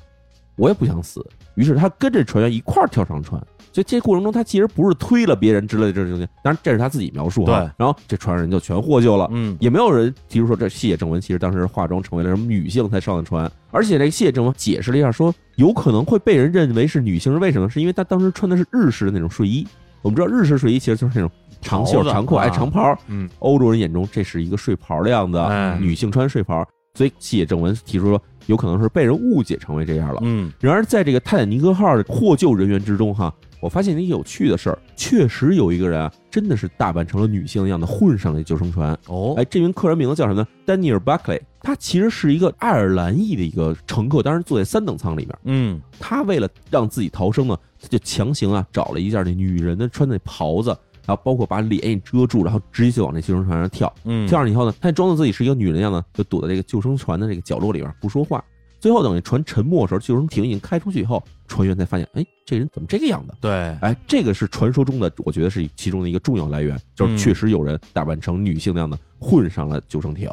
[0.57, 1.27] 我也不想死。
[1.57, 3.43] 于是他跟着船员一块儿跳上船。
[3.73, 7.61] 所以这过程中，他其实不是推了别人之类的这种东西，当然这是他自己描述哈。
[7.61, 17.69] 对然后这船上人就全获救了，嗯也没有人提出说这谢正文其实当时化妆成为了什么女性才上的船，而且这个谢正文解释了一下说，有可能会被人认为是女性，是为什么？
[17.69, 19.67] 是因为他当时穿的是日式的那种睡衣。
[20.01, 21.31] 我们知道日式睡衣其实就是那种
[21.61, 22.97] 长袖长裤，哎，啊长袍。
[23.09, 30.21] 嗯，欧洲人眼中这是一个睡袍的样子，哎女性穿睡袍，所以谢正文提出说，有可能是被人误解成为这样了。
[30.23, 38.97] 嗯然而，在这个泰坦尼克号的获救人员之中，哈，我发现一个有趣的事儿，确实有一个人啊，真的是打扮成了女性的样子混上了救生船。
[39.07, 40.47] 哦哎，这名客人名字叫什么呢？
[40.65, 45.39] 丹尼尔·巴克雷，他其实是一个爱尔兰裔的一个乘客，当然坐在三等舱里面。
[45.45, 50.77] 嗯他为了让自己逃生呢，他就强行啊找了一件那女人的穿的袍子，
[51.07, 53.93] 然后包括把脸也遮住，然后直接就往那救生船上跳。
[54.05, 58.45] 嗯跳上以后呢，他装作自己是一个女人一样子，就躲在这个救生船的这个角落里边不说话。
[58.79, 63.35] 最后等于船沉没的时候，救生艇已经开出去以后，船员才发现，哎，这人怎么这个样子？
[63.41, 63.51] 对
[63.81, 70.31] 哎，这个是传说中的，我觉得是其中的一个重要来源，就是嗯确实有人打扮成女性那样的混上了救生艇。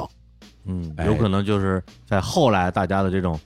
[0.66, 3.40] 嗯，哎有可能就是在后来大家的这种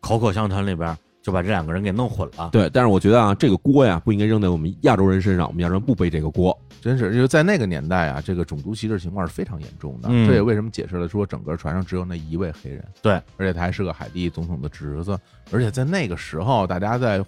[0.00, 2.48] 口口相传里边，就把这两个人给弄混了。
[2.52, 6.56] 对，但是我觉得啊，这个锅呀不应该扔在我们亚洲人身上，我们亚洲人不背这个锅。
[6.80, 10.08] 真是，因为在那个年代啊，这个种族歧视情况是非常严重的。
[10.10, 15.18] 嗯这也为什么解释了说整个船上只有那一位黑人，对，而且他还是个海地总统的侄子，
[15.52, 17.22] 而且在那个时候，大家在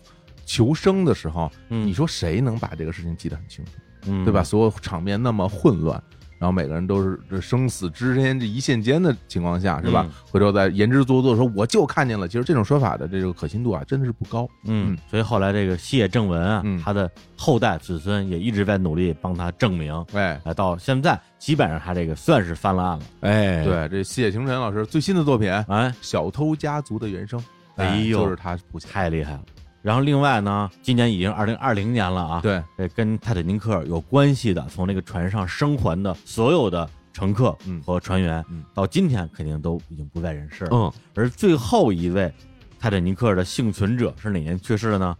[0.47, 3.73] 求生的时候，嗯，你说谁能把这个事情记得很清楚，
[4.07, 4.43] 嗯对吧？？
[4.43, 6.03] 所有场面那么混乱。
[6.43, 10.05] 然后每个人都是这生死之间这一线间的情况下，是吧？
[10.09, 14.49] 嗯回头再言之凿凿地说我就看见了，其实这种说法的这个可信度啊，真的是不高。
[14.65, 19.95] 嗯嗯，所以后来这个谢正文啊，嗯他的后代子孙也一直在努力帮他证明。
[20.15, 23.05] 哎，哎，到现在基本上他这个算是翻了案了。
[23.21, 27.39] 哎，对，这谢霆辰老师最新的作品《哎，小偷家族的原声》，
[27.77, 28.59] 哎呦就是他。
[28.91, 29.43] 太厉害了。
[29.83, 40.71] 然后另外呢，今年已经二零二零年了啊，，对，这跟泰坦尼克有关系的，从那个船上生还的所有的乘客嗯和船员，嗯到今天肯定都已经不在人世了。
[40.73, 42.33] 嗯，而最后一位
[42.79, 45.17] 泰坦尼克的幸存者是哪年去世的呢？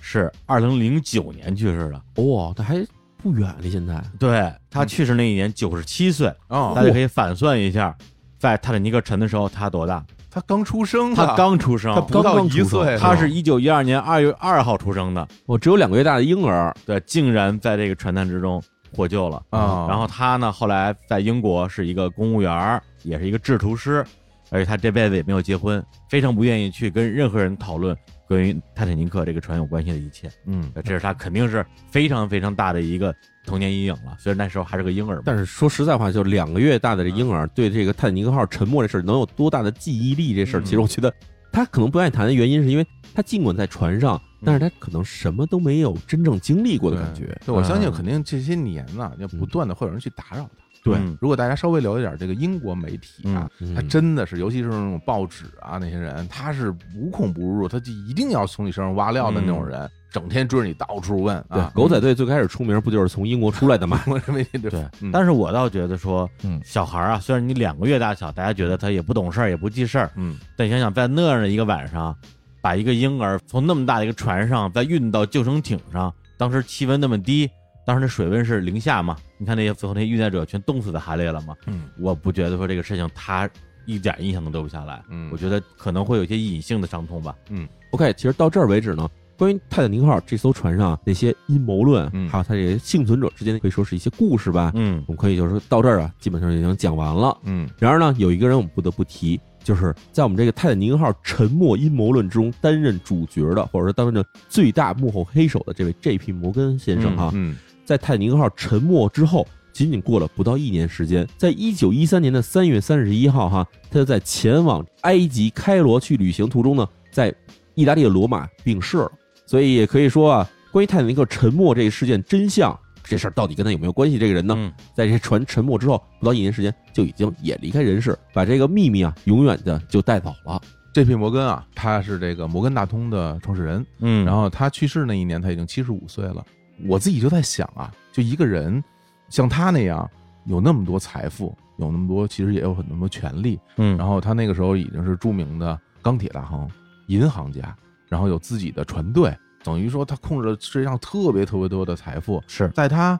[0.00, 2.22] 是二零零九年去世的。
[2.22, 2.82] 哇，这还
[3.18, 4.02] 不远离现在。
[4.18, 7.94] 对他去世那一年九十七岁，哦大家可以反算一下，
[8.38, 10.02] 在泰坦尼克沉的时候他多大？
[10.36, 18.62] 他刚出生啊，他刚出生他，不到一刚刚出生岁，他是一九一二年二月二号出生的，我只有两个月大的婴儿，对，竟然在这个船难之中
[18.94, 19.42] 获救了。
[19.48, 24.04] 啊，然后他呢，后来在英国是一个公务员，也是一个制图师，
[24.50, 27.96] 而且他这辈子也没有结婚，非常不愿意去跟任何人讨论
[28.28, 30.30] 关于泰坦尼克这个船有关系的一切。
[30.44, 33.14] 嗯，这是他肯定是非常非常大的一个
[33.46, 34.16] 童年阴影了。
[34.18, 40.34] 虽然那时候还是个婴儿，但是说实在话，就两个月大的这婴儿对这个泰坦尼克号沉没这事儿能有多大的记忆力？
[40.34, 41.12] 这事儿，嗯其实我觉得
[41.52, 47.26] 他可能不愿意谈的原因，是因为他尽管在船上，但是他可能什么都没有真正经历过的感觉。
[47.46, 50.65] 对，我相信嗯肯定这些年呢，要不断的会有人去打扰他。
[50.86, 51.16] 对嗯。
[51.20, 64.00] 如果大家稍微了解点这个英国媒体啊，嗯他真的是，尤其是那种报纸啊，那些人他是无孔不入，他就一定要从你身上挖料的那种人，整天追着你到处问对啊。，狗仔队最开始出名不就是从英国出来的吗？
[64.62, 65.10] 对，嗯。
[65.12, 66.60] 但是我倒觉得说，嗯。
[66.64, 70.36] 小孩啊，虽然你两个月大小，大家觉得他也不懂事儿，也不记事儿，嗯。
[70.56, 72.16] 但想想，在那样的一个晚上，
[72.60, 77.48] 把一个婴儿从那么大的一个船上再运到救生艇上，当时气温那么低，
[77.86, 83.48] 当时那水温是零下嘛，你看那些最后那些遇难者全冻死在海里了嘛，嗯我不觉得说这个事情他
[83.86, 87.34] 一点印象都留不下来，嗯我觉得可能会有一些隐性的伤痛吧。
[87.48, 89.08] 嗯 OK，其实到这儿为止呢，
[89.38, 97.38] 关于泰坦尼克号这艘船上那些阴谋论，嗯还有它这些幸存者之间可以说是一些故事吧，嗯我们可以就是说到这儿啊，基本上已经讲完了。
[97.44, 106.32] 嗯然而呢，有一个人我们不得不提，就是在我们这个泰坦尼克号沉没阴谋论之中担任主角的，或者说担任最大幕后黑手的这位 J.P.
[106.32, 107.56] 摩根先生哈，嗯
[107.86, 117.32] 在泰坦尼克号沉没之后，仅仅过了不到一年时间，在一九一三年的三月三十一号哈，他就在前往埃及开罗去旅行途中呢，在
[117.74, 119.12] 意大利的罗马病逝了。
[119.46, 124.18] 所以也可以说啊，关于泰坦尼克沉没这一事件真相，这事儿到底跟他有没有关系？
[124.18, 130.60] 这个人呢，嗯在这船沉没之后不到一年时间，就已经也离开人世，把这个秘密啊永远的就带走了。
[130.92, 136.42] 这批摩根啊，他是这个摩根大通的创始人，嗯，然后他去世那一年，他已经七十五岁了。
[136.84, 138.82] 我自己就在想啊，就一个人
[139.28, 140.08] 像他那样
[140.44, 146.68] 有那么多财富，有那么多其实也有很多权利，嗯，然后他那个时候已经是著名的钢铁大亨、
[147.08, 147.74] 银行家，
[148.08, 152.42] 然后有自己的船队，等于说他控制了世界上特别特别多的财富。
[152.46, 153.18] 是在他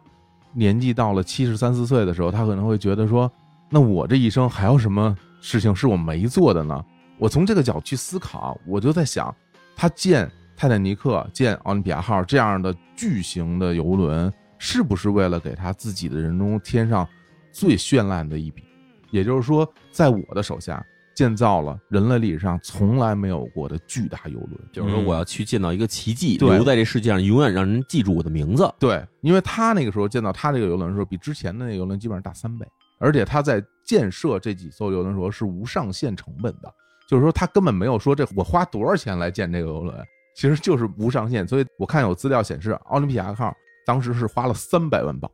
[0.53, 3.31] 年纪到了七十三四岁的时候，他可能会觉得说，
[3.71, 6.85] 那我这一生还有什么事情是我没做的呢？
[7.19, 9.35] 我从这个角度去思考，我就在想，
[9.75, 17.07] 他建泰坦尼克、建奥林匹亚号这样的巨型的游轮，是不是为了给他自己的人中添上
[17.53, 18.65] 最绚烂的一笔？
[19.11, 20.85] 也就是说，在我的手下
[21.15, 24.53] 建造了人类历史上从来没有过的巨大游轮。
[24.73, 28.71] 就是说我要去建造一个奇迹，对留在这世界上，永远让人记住我的名字。
[28.79, 32.67] 对，因为他那个时候建造他这个游轮的时候，比之前的那个游轮基本上大三倍，
[32.99, 36.73] 而且他在建设这几艘游轮的时候是无上限成本的，
[37.09, 39.97] 就是说他根本没有说这我花多少钱来建这个游轮，
[40.37, 41.49] 其实就是无上限。
[41.49, 43.53] 所以我看有资料显示，奥林匹亚号
[43.87, 45.31] 当时是花了三百万镑，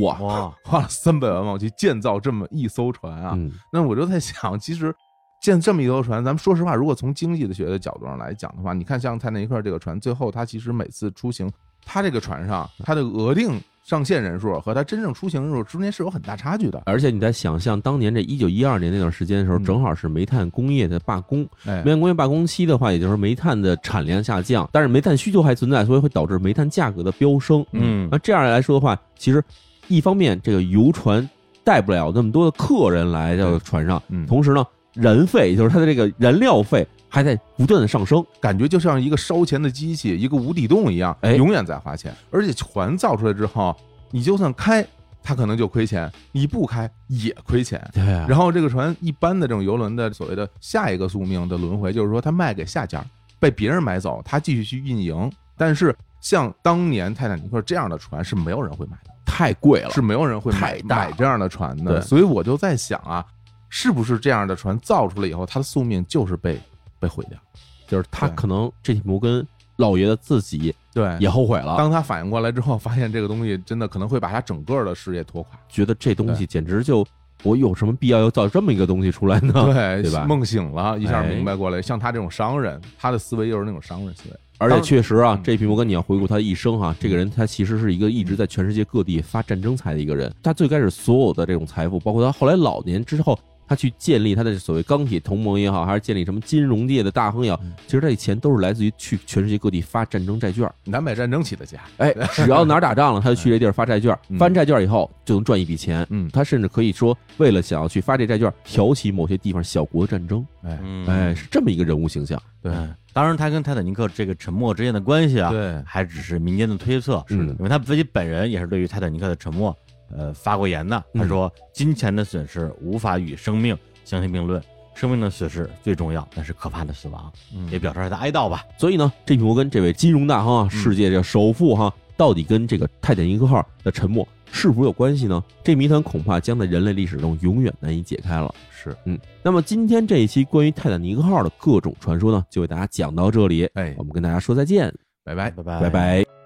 [0.00, 3.32] 哇，哇，花了三百万镑去建造这么一艘船啊。
[3.34, 4.94] 嗯，那我就在想，其实
[5.42, 11.50] 建这么一艘船，咱们说实话，如果从经济的学的角度上来讲的话，你看像泰坦尼克这个船，最后它其实每次出行，
[11.84, 16.82] 它这个船上它的额定上线人数和它真正出行人数中间是有很大差距的。
[16.86, 21.46] 而且你在想象当年这一九一二年那段时间的时候，嗯正好是煤炭工业的罢工。
[21.64, 27.64] 哎煤炭工业罢工期的话，也就是煤炭的产量下降，但是煤炭需求还存在，所以会导致煤炭价格的飙升。
[27.70, 29.40] 嗯那这样来说的话，其实
[29.86, 31.28] 一方面这个游船
[31.62, 38.24] 带不了那么多的客人来到船上，嗯同时呢，燃费就是它的这个燃料费还在不断的上升。
[38.40, 42.14] 感觉就像一个烧钱的机器，一个无底洞一样，哎永远在花钱。
[42.30, 43.76] 而且船造出来之后，
[44.10, 44.86] 你就算开，
[45.22, 47.80] 它可能就亏钱；你不开也亏钱。
[47.92, 53.04] 对啊然后这个船一般的这种游轮的所谓的下一个宿命的轮回，就是说它卖给下家，
[53.38, 55.30] 被别人买走，它继续去运营。
[55.56, 62.00] 但是像当年泰坦尼克这样的船是没有人会买的，太贵了，是没有人会买买这样的船的。
[62.02, 63.24] 所以我就在想啊，
[63.68, 66.60] 是不是这样的船造出来以后，它的宿命就是被
[66.98, 67.38] 被毁掉？
[67.86, 75.58] 就是他可能这摩根老爷子自己对也后悔了，当他反应过来之后，发现这个东西真的可能会把他整个的事业拖垮。
[75.68, 77.06] 觉得这东西简直就
[77.42, 79.52] 我有什么必要要造这么一个东西出来呢？
[79.72, 81.80] 对对吧梦醒了，一下哎明白过来。
[81.80, 84.36] 像他这种商人，他的思维又是那种商人思维。
[84.58, 90.34] 而且确实啊嗯，这匹摩根你要回顾他的一生哈、这个人他其实是一个一直在全世界各地发战争财的一个人。
[90.42, 100.70] 他最开始所有的这种财富，包括他后来老年之后，他去建立他的所谓钢铁同盟也好，还是建立什么金融界的大亨也好，其实这些钱都是来自于去全世界各地发战争债券。
[100.84, 104.38] 南北战争起的家，哎，只要哪儿打仗了，他就去这地儿发债券，嗯。
[104.38, 106.06] 发完债券以后就能赚一笔钱。
[106.10, 110.46] 嗯，他甚至可以说，为了想要去发这债券，挑起某些地方小国的战争。
[110.62, 111.06] 哎，嗯。
[111.06, 112.40] 哎，是这么一个人物形象。
[112.62, 112.72] 对。
[112.72, 112.94] 嗯。
[113.12, 117.54] 当然，他跟泰坦尼克这个沉没之间的关系啊，对，还只是民间的推测，是的。
[117.54, 119.74] 因为他自己本人也是对于泰坦尼克的沉没，
[120.14, 121.02] 呃，发过言的。
[121.14, 124.62] 他说：“金钱的损失无法与生命相提并论，
[124.94, 128.64] 生命的损失最重要，但是可怕的死亡。”嗯也表示他的哀悼吧。
[128.78, 135.42] 所以呢，这匹摩根这位金融大亨啊，世界这首富哈，到底跟这个泰坦尼克号的沉没是否有关系呢？
[135.64, 138.54] 这谜团恐怕将在人类历史中永远难以解开了。
[138.70, 143.64] 是，嗯，那么今天这一期关于泰坦尼克号的各种传说呢，就为大家讲到这里。
[143.74, 144.94] 哎我，们跟大家说再见，
[145.24, 145.50] 拜拜。
[145.50, 146.45] 拜拜拜拜